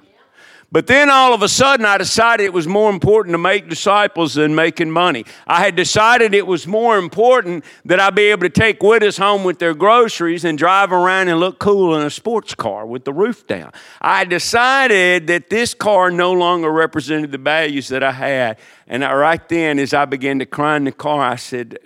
But 0.72 0.86
then 0.86 1.10
all 1.10 1.34
of 1.34 1.42
a 1.42 1.48
sudden, 1.50 1.84
I 1.84 1.98
decided 1.98 2.44
it 2.44 2.52
was 2.54 2.66
more 2.66 2.88
important 2.88 3.34
to 3.34 3.38
make 3.38 3.68
disciples 3.68 4.32
than 4.32 4.54
making 4.54 4.90
money. 4.90 5.26
I 5.46 5.62
had 5.62 5.76
decided 5.76 6.32
it 6.32 6.46
was 6.46 6.66
more 6.66 6.96
important 6.96 7.66
that 7.84 8.00
I 8.00 8.08
be 8.08 8.22
able 8.30 8.44
to 8.44 8.48
take 8.48 8.82
widows 8.82 9.18
home 9.18 9.44
with 9.44 9.58
their 9.58 9.74
groceries 9.74 10.46
and 10.46 10.56
drive 10.56 10.90
around 10.90 11.28
and 11.28 11.38
look 11.38 11.58
cool 11.58 11.94
in 11.94 12.06
a 12.06 12.10
sports 12.10 12.54
car 12.54 12.86
with 12.86 13.04
the 13.04 13.12
roof 13.12 13.46
down. 13.46 13.70
I 14.00 14.24
decided 14.24 15.26
that 15.26 15.50
this 15.50 15.74
car 15.74 16.10
no 16.10 16.32
longer 16.32 16.72
represented 16.72 17.32
the 17.32 17.38
values 17.38 17.88
that 17.88 18.02
I 18.02 18.12
had. 18.12 18.58
And 18.86 19.04
I, 19.04 19.12
right 19.12 19.46
then, 19.50 19.78
as 19.78 19.92
I 19.92 20.06
began 20.06 20.38
to 20.38 20.46
cry 20.46 20.76
in 20.76 20.84
the 20.84 20.92
car, 20.92 21.20
I 21.20 21.36
said, 21.36 21.80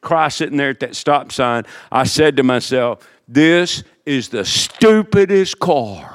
cry 0.00 0.28
sitting 0.28 0.56
there 0.56 0.70
at 0.70 0.80
that 0.80 0.96
stop 0.96 1.30
sign, 1.30 1.64
I 1.92 2.04
said 2.04 2.38
to 2.38 2.42
myself, 2.42 3.06
This 3.28 3.82
is 4.06 4.30
the 4.30 4.46
stupidest 4.46 5.58
car 5.58 6.09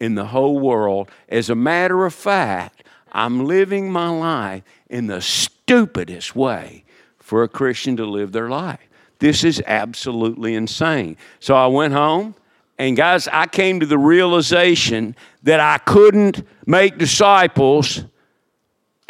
in 0.00 0.14
the 0.14 0.26
whole 0.26 0.58
world. 0.58 1.10
As 1.28 1.50
a 1.50 1.54
matter 1.54 2.04
of 2.06 2.14
fact, 2.14 2.82
I'm 3.12 3.44
living 3.44 3.92
my 3.92 4.08
life 4.08 4.62
in 4.88 5.06
the 5.06 5.20
stupidest 5.20 6.34
way 6.34 6.84
for 7.18 7.42
a 7.42 7.48
Christian 7.48 7.96
to 7.98 8.04
live 8.04 8.32
their 8.32 8.48
life. 8.48 8.80
This 9.18 9.44
is 9.44 9.62
absolutely 9.66 10.54
insane. 10.54 11.16
So 11.38 11.54
I 11.54 11.66
went 11.66 11.92
home, 11.92 12.34
and 12.78 12.96
guys, 12.96 13.28
I 13.28 13.46
came 13.46 13.78
to 13.80 13.86
the 13.86 13.98
realization 13.98 15.14
that 15.42 15.60
I 15.60 15.78
couldn't 15.78 16.46
make 16.66 16.96
disciples 16.96 18.04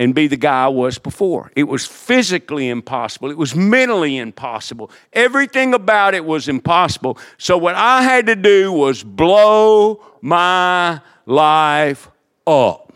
and 0.01 0.15
be 0.15 0.27
the 0.27 0.37
guy 0.37 0.65
I 0.65 0.69
was 0.69 0.97
before. 0.97 1.53
It 1.55 1.65
was 1.65 1.85
physically 1.85 2.71
impossible. 2.71 3.31
It 3.31 3.37
was 3.37 3.55
mentally 3.55 4.17
impossible. 4.17 4.91
Everything 5.13 5.75
about 5.75 6.15
it 6.15 6.25
was 6.25 6.49
impossible. 6.49 7.19
So, 7.37 7.59
what 7.59 7.75
I 7.75 8.03
had 8.03 8.25
to 8.27 8.35
do 8.35 8.73
was 8.73 9.03
blow 9.03 10.03
my 10.23 11.03
life 11.27 12.09
up 12.47 12.95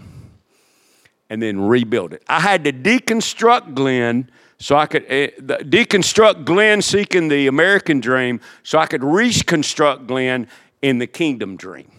and 1.29 1.43
then 1.43 1.61
rebuild 1.61 2.14
it. 2.14 2.23
I 2.27 2.40
had 2.40 2.64
to 2.64 2.73
deconstruct 2.73 3.75
Glenn 3.75 4.31
so 4.59 4.77
I 4.77 4.87
could 4.87 5.05
uh, 5.05 5.59
deconstruct 5.59 6.47
Glenn 6.47 6.81
seeking 6.81 7.29
the 7.29 7.49
American 7.49 8.01
dream 8.01 8.40
so 8.62 8.79
I 8.79 8.87
could 8.87 9.05
reconstruct 9.05 10.07
Glenn 10.07 10.49
in 10.81 11.01
the 11.01 11.07
kingdom 11.07 11.59
dream. 11.59 11.90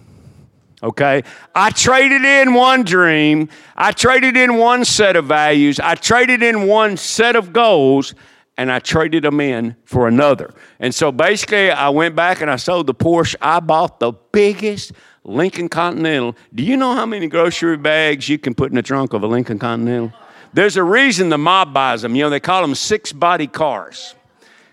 Okay? 0.84 1.24
I 1.54 1.70
traded 1.72 2.24
in 2.24 2.54
one 2.54 2.84
dream, 2.84 3.50
I 3.76 3.92
traded 3.92 4.38
in 4.38 4.58
one 4.58 4.86
set 4.86 5.16
of 5.16 5.26
values, 5.26 5.80
I 5.80 5.96
traded 5.96 6.44
in 6.44 6.68
one 6.68 6.98
set 6.98 7.36
of 7.36 7.54
goals, 7.54 8.14
and 8.58 8.72
I 8.72 8.80
traded 8.80 9.24
them 9.24 9.40
in 9.40 9.76
for 9.86 10.08
another. 10.08 10.54
And 10.80 10.94
so 10.94 11.12
basically, 11.12 11.72
I 11.72 11.90
went 11.90 12.16
back 12.16 12.42
and 12.42 12.50
I 12.50 12.56
sold 12.56 12.88
the 12.88 12.94
Porsche. 12.94 13.36
I 13.42 13.60
bought 13.60 14.00
the 14.00 14.14
biggest 14.32 14.94
Lincoln 15.24 15.68
Continental. 15.68 16.36
Do 16.54 16.64
you 16.64 16.78
know 16.78 16.94
how 16.94 17.06
many 17.06 17.28
grocery 17.28 17.78
bags 17.78 18.30
you 18.30 18.38
can 18.38 18.54
put 18.54 18.72
in 18.72 18.76
the 18.76 18.82
trunk 18.82 19.14
of 19.14 19.24
a 19.24 19.28
Lincoln 19.28 19.60
Continental? 19.60 20.14
There's 20.54 20.78
a 20.78 20.84
reason 20.84 21.30
the 21.30 21.38
mob 21.38 21.74
buys 21.74 22.02
them. 22.02 22.16
You 22.16 22.24
know, 22.24 22.30
they 22.30 22.40
call 22.40 22.62
them 22.62 22.76
six 22.76 23.12
body 23.12 23.48
cars. 23.48 24.16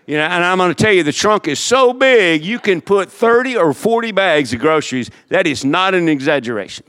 You 0.05 0.17
know, 0.17 0.23
and 0.23 0.43
I'm 0.43 0.57
going 0.57 0.73
to 0.73 0.83
tell 0.83 0.91
you, 0.91 1.03
the 1.03 1.13
trunk 1.13 1.47
is 1.47 1.59
so 1.59 1.93
big, 1.93 2.43
you 2.43 2.59
can 2.59 2.81
put 2.81 3.09
30 3.09 3.55
or 3.55 3.73
40 3.73 4.11
bags 4.11 4.53
of 4.53 4.59
groceries. 4.59 5.09
That 5.29 5.47
is 5.47 5.63
not 5.63 5.93
an 5.93 6.09
exaggeration. 6.09 6.85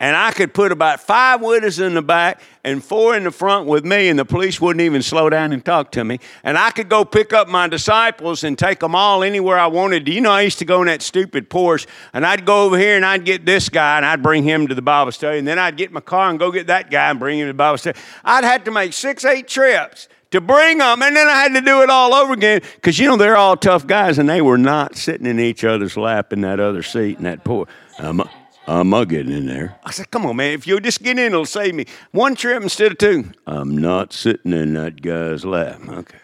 And 0.00 0.16
I 0.16 0.30
could 0.30 0.54
put 0.54 0.70
about 0.70 1.00
five 1.00 1.40
widows 1.40 1.80
in 1.80 1.94
the 1.94 2.02
back 2.02 2.40
and 2.62 2.82
four 2.82 3.16
in 3.16 3.24
the 3.24 3.32
front 3.32 3.66
with 3.66 3.84
me, 3.84 4.08
and 4.08 4.16
the 4.16 4.24
police 4.24 4.60
wouldn't 4.60 4.80
even 4.80 5.02
slow 5.02 5.28
down 5.28 5.52
and 5.52 5.64
talk 5.64 5.90
to 5.92 6.04
me. 6.04 6.20
And 6.44 6.56
I 6.56 6.70
could 6.70 6.88
go 6.88 7.04
pick 7.04 7.32
up 7.32 7.48
my 7.48 7.66
disciples 7.66 8.44
and 8.44 8.56
take 8.56 8.78
them 8.78 8.94
all 8.94 9.24
anywhere 9.24 9.58
I 9.58 9.66
wanted. 9.66 10.06
You 10.06 10.20
know 10.20 10.30
I 10.30 10.42
used 10.42 10.60
to 10.60 10.64
go 10.64 10.80
in 10.82 10.86
that 10.86 11.02
stupid 11.02 11.50
Porsche, 11.50 11.86
and 12.12 12.24
I'd 12.24 12.44
go 12.44 12.64
over 12.64 12.78
here 12.78 12.94
and 12.94 13.04
I'd 13.04 13.24
get 13.24 13.44
this 13.44 13.68
guy 13.68 13.96
and 13.96 14.06
I'd 14.06 14.22
bring 14.22 14.44
him 14.44 14.68
to 14.68 14.74
the 14.74 14.82
Bible 14.82 15.10
study, 15.10 15.40
and 15.40 15.48
then 15.48 15.58
I'd 15.58 15.76
get 15.76 15.90
my 15.90 16.00
car 16.00 16.30
and 16.30 16.38
go 16.38 16.52
get 16.52 16.68
that 16.68 16.92
guy 16.92 17.10
and 17.10 17.18
bring 17.18 17.40
him 17.40 17.46
to 17.46 17.52
the 17.52 17.56
Bible 17.56 17.78
study. 17.78 17.98
I'd 18.24 18.44
have 18.44 18.64
to 18.64 18.70
make 18.70 18.92
six, 18.92 19.24
eight 19.24 19.48
trips 19.48 20.06
to 20.30 20.40
bring 20.40 20.78
them. 20.78 21.02
And 21.02 21.16
then 21.16 21.28
I 21.28 21.34
had 21.42 21.54
to 21.54 21.60
do 21.60 21.82
it 21.82 21.90
all 21.90 22.14
over 22.14 22.32
again 22.32 22.60
because, 22.74 22.98
you 22.98 23.08
know, 23.08 23.16
they're 23.16 23.36
all 23.36 23.56
tough 23.56 23.86
guys 23.86 24.18
and 24.18 24.28
they 24.28 24.40
were 24.40 24.58
not 24.58 24.96
sitting 24.96 25.26
in 25.26 25.40
each 25.40 25.64
other's 25.64 25.96
lap 25.96 26.32
in 26.32 26.40
that 26.42 26.60
other 26.60 26.82
seat 26.82 27.18
in 27.18 27.24
that 27.24 27.44
poor. 27.44 27.66
I'm, 27.98 28.20
I'm 28.66 28.90
not 28.90 29.08
getting 29.08 29.32
in 29.32 29.46
there. 29.46 29.78
I 29.84 29.90
said, 29.90 30.10
come 30.10 30.26
on, 30.26 30.36
man. 30.36 30.52
If 30.52 30.66
you'll 30.66 30.80
just 30.80 31.02
get 31.02 31.18
in, 31.18 31.26
it'll 31.32 31.46
save 31.46 31.74
me. 31.74 31.86
One 32.12 32.34
trip 32.34 32.62
instead 32.62 32.92
of 32.92 32.98
two. 32.98 33.32
I'm 33.46 33.76
not 33.76 34.12
sitting 34.12 34.52
in 34.52 34.74
that 34.74 35.00
guy's 35.02 35.44
lap. 35.44 35.80
Okay. 35.88 36.18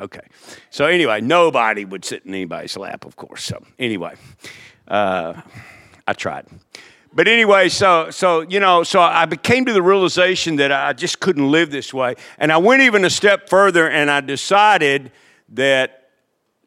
Okay. 0.00 0.26
So, 0.70 0.86
anyway, 0.86 1.20
nobody 1.20 1.84
would 1.84 2.04
sit 2.04 2.24
in 2.26 2.34
anybody's 2.34 2.76
lap, 2.76 3.04
of 3.04 3.16
course. 3.16 3.44
So, 3.44 3.62
anyway, 3.78 4.14
uh, 4.88 5.40
I 6.06 6.12
tried. 6.14 6.46
But 7.14 7.28
anyway, 7.28 7.68
so 7.68 8.10
so 8.10 8.40
you 8.40 8.58
know, 8.58 8.82
so 8.82 9.00
I 9.00 9.24
came 9.26 9.64
to 9.66 9.72
the 9.72 9.82
realization 9.82 10.56
that 10.56 10.72
I 10.72 10.92
just 10.92 11.20
couldn't 11.20 11.48
live 11.48 11.70
this 11.70 11.94
way, 11.94 12.16
and 12.38 12.50
I 12.50 12.56
went 12.56 12.82
even 12.82 13.04
a 13.04 13.10
step 13.10 13.48
further, 13.48 13.88
and 13.88 14.10
I 14.10 14.20
decided 14.20 15.12
that 15.50 16.10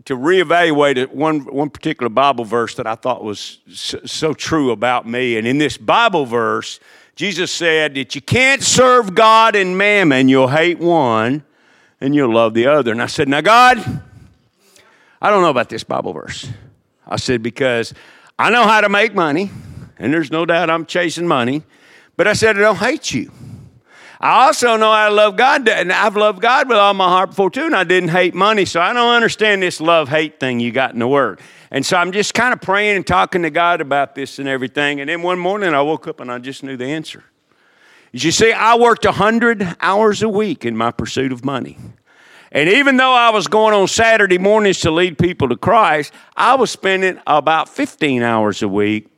to 0.05 0.15
reevaluate 0.15 1.09
one 1.09 1.41
one 1.41 1.69
particular 1.69 2.07
Bible 2.09 2.45
verse 2.45 2.75
that 2.75 2.87
I 2.87 2.95
thought 2.95 3.25
was 3.25 3.59
so, 3.73 3.99
so 4.05 4.33
true 4.33 4.71
about 4.71 5.05
me, 5.05 5.37
and 5.37 5.45
in 5.45 5.57
this 5.57 5.75
Bible 5.75 6.25
verse, 6.25 6.79
Jesus 7.17 7.51
said 7.51 7.95
that 7.95 8.15
you 8.15 8.21
can't 8.21 8.63
serve 8.63 9.13
God 9.13 9.53
and 9.53 9.77
mammon; 9.77 10.29
you'll 10.29 10.47
hate 10.47 10.79
one, 10.79 11.43
and 11.99 12.15
you'll 12.15 12.33
love 12.33 12.53
the 12.53 12.67
other. 12.67 12.93
And 12.93 13.01
I 13.01 13.07
said, 13.07 13.27
now 13.27 13.41
God, 13.41 13.79
I 15.21 15.29
don't 15.29 15.41
know 15.41 15.49
about 15.49 15.67
this 15.67 15.83
Bible 15.83 16.13
verse. 16.13 16.47
I 17.05 17.17
said 17.17 17.43
because 17.43 17.93
I 18.39 18.49
know 18.49 18.63
how 18.63 18.79
to 18.79 18.87
make 18.87 19.13
money 19.13 19.51
and 19.99 20.13
there's 20.13 20.31
no 20.31 20.45
doubt 20.45 20.69
I'm 20.69 20.85
chasing 20.85 21.27
money. 21.27 21.63
But 22.15 22.27
I 22.27 22.33
said, 22.33 22.57
I 22.57 22.61
don't 22.61 22.77
hate 22.77 23.13
you. 23.13 23.31
I 24.19 24.47
also 24.47 24.77
know 24.77 24.91
I 24.91 25.09
love 25.09 25.37
God, 25.37 25.69
and 25.69 25.91
I've 25.91 26.15
loved 26.15 26.41
God 26.41 26.67
with 26.67 26.77
all 26.77 26.95
my 26.95 27.07
heart 27.07 27.29
before 27.29 27.51
too, 27.51 27.65
and 27.65 27.75
I 27.75 27.83
didn't 27.83 28.09
hate 28.09 28.33
money, 28.33 28.65
so 28.65 28.81
I 28.81 28.91
don't 28.91 29.13
understand 29.13 29.61
this 29.61 29.79
love 29.79 30.09
hate 30.09 30.39
thing 30.39 30.59
you 30.59 30.71
got 30.71 30.93
in 30.93 30.99
the 30.99 31.07
Word. 31.07 31.39
And 31.69 31.85
so 31.85 31.97
I'm 31.97 32.11
just 32.11 32.33
kind 32.33 32.53
of 32.53 32.61
praying 32.61 32.95
and 32.95 33.05
talking 33.05 33.43
to 33.43 33.51
God 33.51 33.81
about 33.81 34.15
this 34.15 34.39
and 34.39 34.47
everything. 34.47 35.01
And 35.01 35.09
then 35.09 35.21
one 35.21 35.37
morning 35.37 35.73
I 35.73 35.81
woke 35.81 36.07
up 36.07 36.19
and 36.19 36.31
I 36.31 36.39
just 36.39 36.63
knew 36.63 36.77
the 36.77 36.85
answer. 36.85 37.23
As 38.13 38.23
you 38.23 38.31
see, 38.31 38.53
I 38.53 38.75
worked 38.75 39.05
100 39.05 39.75
hours 39.81 40.23
a 40.23 40.29
week 40.29 40.65
in 40.65 40.77
my 40.77 40.91
pursuit 40.91 41.31
of 41.31 41.43
money. 41.43 41.77
And 42.51 42.69
even 42.69 42.95
though 42.95 43.11
I 43.11 43.29
was 43.29 43.47
going 43.47 43.73
on 43.73 43.87
Saturday 43.87 44.37
mornings 44.37 44.79
to 44.79 44.91
lead 44.91 45.17
people 45.17 45.49
to 45.49 45.57
Christ, 45.57 46.13
I 46.35 46.55
was 46.55 46.71
spending 46.71 47.19
about 47.27 47.67
15 47.67 48.23
hours 48.23 48.63
a 48.63 48.67
week 48.67 49.09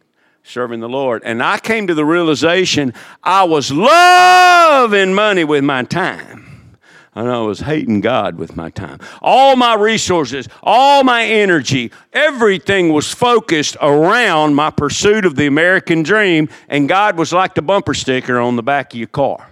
serving 0.50 0.80
the 0.80 0.90
Lord. 0.90 1.22
And 1.24 1.44
I 1.44 1.60
came 1.60 1.86
to 1.88 1.94
the 1.94 2.06
realization 2.06 2.94
I 3.24 3.44
was 3.44 3.72
loving 3.72 5.14
money 5.14 5.44
with 5.44 5.64
my 5.64 5.84
time. 5.84 6.78
And 7.14 7.30
I 7.30 7.40
was 7.40 7.60
hating 7.60 8.02
God 8.02 8.36
with 8.36 8.56
my 8.56 8.70
time. 8.70 9.00
All 9.22 9.56
my 9.56 9.76
resources, 9.76 10.48
all 10.64 11.04
my 11.04 11.26
energy, 11.26 11.92
everything 12.14 12.94
was 12.94 13.14
focused 13.14 13.78
around 13.82 14.56
my 14.56 14.70
pursuit 14.70 15.26
of 15.26 15.36
the 15.36 15.46
American 15.46 16.02
dream. 16.02 16.50
And 16.68 16.88
God 16.88 17.18
was 17.18 17.34
like 17.34 17.56
the 17.56 17.62
bumper 17.62 17.94
sticker 17.94 18.40
on 18.40 18.56
the 18.56 18.64
back 18.64 18.94
of 18.94 19.00
your 19.00 19.08
car. 19.08 19.50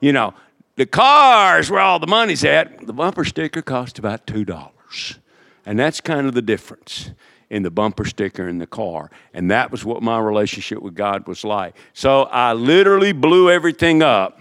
You 0.00 0.12
know, 0.12 0.34
the 0.76 0.86
cars 0.86 1.70
where 1.70 1.80
all 1.80 1.98
the 1.98 2.06
money's 2.06 2.44
at, 2.44 2.86
the 2.86 2.92
bumper 2.92 3.24
sticker 3.24 3.62
cost 3.62 3.98
about 3.98 4.26
$2. 4.26 5.18
And 5.64 5.78
that's 5.78 6.00
kind 6.00 6.26
of 6.26 6.34
the 6.34 6.42
difference 6.42 7.10
in 7.50 7.62
the 7.62 7.70
bumper 7.70 8.04
sticker 8.04 8.48
in 8.48 8.58
the 8.58 8.66
car. 8.66 9.10
And 9.32 9.50
that 9.50 9.70
was 9.70 9.84
what 9.84 10.02
my 10.02 10.18
relationship 10.18 10.82
with 10.82 10.94
God 10.94 11.26
was 11.26 11.44
like. 11.44 11.76
So 11.92 12.24
I 12.24 12.52
literally 12.52 13.12
blew 13.12 13.50
everything 13.50 14.02
up 14.02 14.40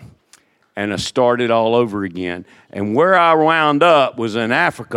and 0.76 0.92
I 0.92 0.98
started 0.98 1.52
all 1.52 1.76
over 1.76 2.04
again. 2.04 2.46
And 2.72 2.96
where 2.96 3.16
I 3.16 3.34
wound 3.34 3.84
up 3.84 4.18
was 4.18 4.36
in 4.36 4.52
Africa. 4.52 4.94